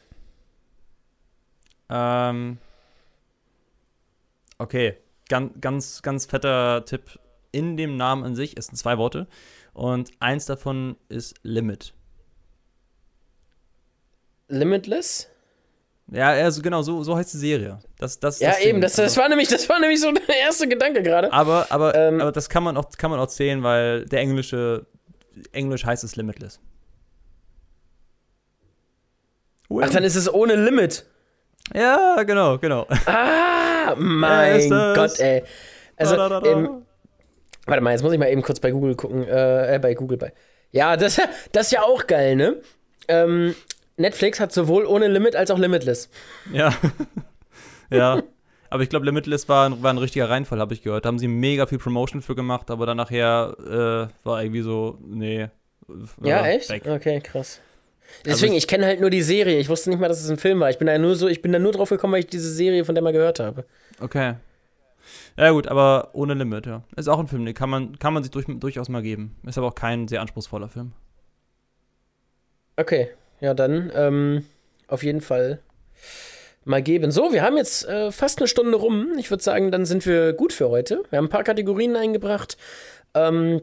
[1.90, 2.58] Ähm,
[4.60, 7.20] okay, ganz, ganz, ganz fetter Tipp.
[7.52, 9.26] In dem Namen an sich, es sind zwei Worte.
[9.74, 11.94] Und eins davon ist Limit.
[14.50, 15.30] Limitless?
[16.12, 17.80] Ja, also genau, so, so heißt die Serie.
[17.98, 20.68] Das, das, ja, das eben, das, das, war nämlich, das war nämlich so der erste
[20.68, 21.32] Gedanke gerade.
[21.32, 24.88] Aber, aber, ähm, aber das kann man, auch, kann man auch zählen, weil der englische,
[25.52, 26.60] Englisch heißt es Limitless.
[29.82, 31.06] Ach, dann ist es ohne Limit.
[31.76, 32.88] Ja, genau, genau.
[33.06, 35.44] Ah, mein Gott, ey.
[35.96, 36.50] Also, da, da, da.
[36.50, 36.86] Ähm,
[37.68, 39.28] warte mal, jetzt muss ich mal eben kurz bei Google gucken.
[39.28, 40.34] Äh, äh bei Google bei.
[40.72, 42.58] Ja, das, das ist ja auch geil, ne?
[43.08, 43.56] Ähm,
[44.00, 46.10] Netflix hat sowohl ohne Limit als auch Limitless.
[46.54, 46.74] Ja.
[47.92, 48.24] ja.
[48.70, 51.06] Aber ich glaube, Limitless war, war ein richtiger Reinfall, habe ich gehört.
[51.06, 54.98] Da haben sie mega viel Promotion für gemacht, aber dann nachher äh, war irgendwie so,
[55.06, 55.50] nee.
[56.24, 56.70] Ja, echt?
[56.70, 56.86] Weg.
[56.88, 57.60] Okay, krass.
[58.26, 59.60] Deswegen, also ich, ich kenne halt nur die Serie.
[59.60, 60.70] Ich wusste nicht mal, dass es ein Film war.
[60.70, 62.86] Ich bin da nur so, ich bin da nur drauf gekommen, weil ich diese Serie
[62.86, 63.66] von der mal gehört habe.
[64.00, 64.36] Okay.
[65.36, 66.84] Ja gut, aber ohne Limit, ja.
[66.96, 69.36] Ist auch ein Film, den kann man, kann man sich durch, durchaus mal geben.
[69.46, 70.94] Ist aber auch kein sehr anspruchsvoller Film.
[72.78, 73.10] Okay,
[73.42, 74.46] ja dann ähm,
[74.88, 75.60] auf jeden Fall
[76.66, 77.12] mal geben.
[77.12, 79.14] So, wir haben jetzt äh, fast eine Stunde rum.
[79.18, 81.04] Ich würde sagen, dann sind wir gut für heute.
[81.10, 82.58] Wir haben ein paar Kategorien eingebracht.
[83.14, 83.62] Ähm,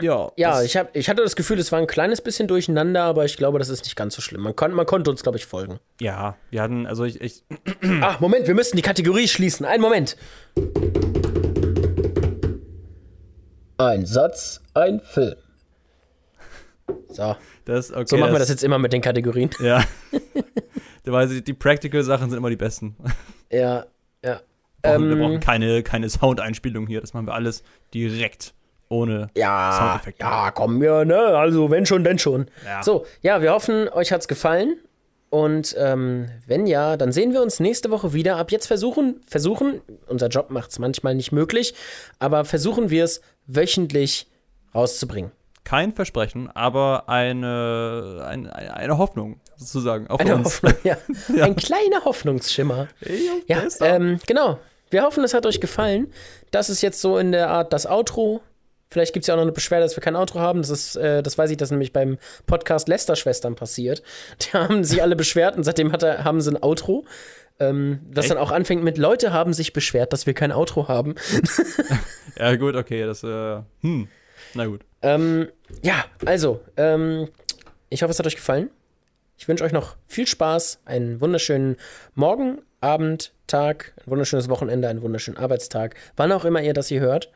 [0.00, 3.24] ja, ja ich, hab, ich hatte das Gefühl, es war ein kleines bisschen durcheinander, aber
[3.24, 4.42] ich glaube, das ist nicht ganz so schlimm.
[4.42, 5.78] Man, kon, man konnte uns, glaube ich, folgen.
[6.00, 7.44] Ja, wir hatten, also ich, ich
[8.00, 9.64] Ach, Moment, wir müssen die Kategorie schließen.
[9.64, 10.16] Einen Moment.
[13.78, 15.36] Ein Satz, ein Film.
[17.08, 17.36] So.
[17.64, 19.50] Das, okay, so machen wir das jetzt immer mit den Kategorien.
[19.60, 19.84] Ja.
[21.04, 22.96] Weil die Practical-Sachen sind immer die besten.
[23.50, 23.84] Ja,
[24.24, 24.40] ja.
[24.80, 27.02] Wir brauchen, ähm, wir brauchen keine, keine Soundeinspielung hier.
[27.02, 27.62] Das machen wir alles
[27.92, 28.54] direkt
[28.88, 30.22] ohne Ja, Soundeffekte.
[30.22, 31.18] ja, komm, ja, ne?
[31.18, 32.46] Also, wenn schon, denn schon.
[32.64, 32.82] Ja.
[32.82, 34.76] So, ja, wir hoffen, euch hat's gefallen.
[35.28, 38.36] Und ähm, wenn ja, dann sehen wir uns nächste Woche wieder.
[38.36, 41.74] Ab jetzt versuchen, versuchen, unser Job macht's manchmal nicht möglich,
[42.18, 44.28] aber versuchen wir es wöchentlich
[44.74, 45.30] rauszubringen.
[45.64, 50.08] Kein Versprechen, aber eine, eine, eine Hoffnung, sozusagen.
[50.08, 50.62] Auf Eine uns.
[50.62, 50.96] Hoffnung, ja.
[51.40, 52.88] Ein kleiner Hoffnungsschimmer.
[53.46, 53.96] Ja, besser.
[53.96, 54.58] ähm, genau.
[54.90, 56.12] Wir hoffen, es hat euch gefallen.
[56.50, 58.42] Das ist jetzt so in der Art das Outro.
[58.90, 60.60] Vielleicht gibt es ja auch noch eine Beschwerde, dass wir kein Outro haben.
[60.60, 64.02] Das ist, äh, das weiß ich, das ist nämlich beim Podcast Lester-Schwestern passiert.
[64.42, 67.06] Die haben sich alle beschwert und seitdem hat er, haben sie ein Outro.
[67.58, 68.32] Ähm, das Echt?
[68.32, 71.14] dann auch anfängt mit Leute haben sich beschwert, dass wir kein Outro haben.
[72.38, 74.08] Ja, gut, okay, das, äh, hm,
[74.54, 74.82] na gut.
[75.02, 75.48] Ähm,
[75.82, 77.28] ja, also, ähm,
[77.90, 78.70] ich hoffe, es hat euch gefallen.
[79.36, 81.76] Ich wünsche euch noch viel Spaß, einen wunderschönen
[82.14, 87.00] Morgen, Abend, Tag, ein wunderschönes Wochenende, einen wunderschönen Arbeitstag, wann auch immer ihr das hier
[87.00, 87.30] hört.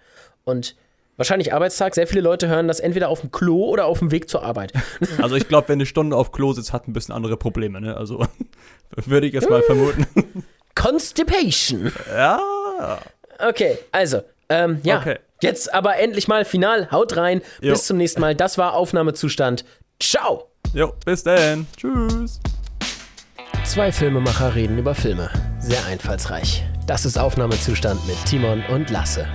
[0.45, 0.77] Und
[1.17, 4.29] wahrscheinlich Arbeitstag, sehr viele Leute hören das entweder auf dem Klo oder auf dem Weg
[4.29, 4.73] zur Arbeit.
[5.23, 7.97] Also ich glaube, wer eine Stunde auf Klo sitzt, hat ein bisschen andere Probleme, ne?
[7.97, 8.27] Also
[8.95, 10.07] würde ich jetzt mal vermuten.
[10.75, 11.93] Constipation.
[12.15, 12.41] ja.
[13.39, 14.99] Okay, also, ähm, ja.
[14.99, 15.19] Okay.
[15.43, 16.91] Jetzt aber endlich mal final.
[16.91, 17.43] Haut rein.
[17.61, 17.73] Jo.
[17.73, 18.35] Bis zum nächsten Mal.
[18.35, 19.65] Das war Aufnahmezustand.
[20.01, 20.51] Ciao.
[20.73, 21.67] Jo, bis dann.
[21.77, 22.41] Tschüss.
[23.65, 25.31] Zwei Filmemacher reden über Filme.
[25.59, 26.65] Sehr einfallsreich.
[26.87, 29.27] Das ist Aufnahmezustand mit Timon und Lasse.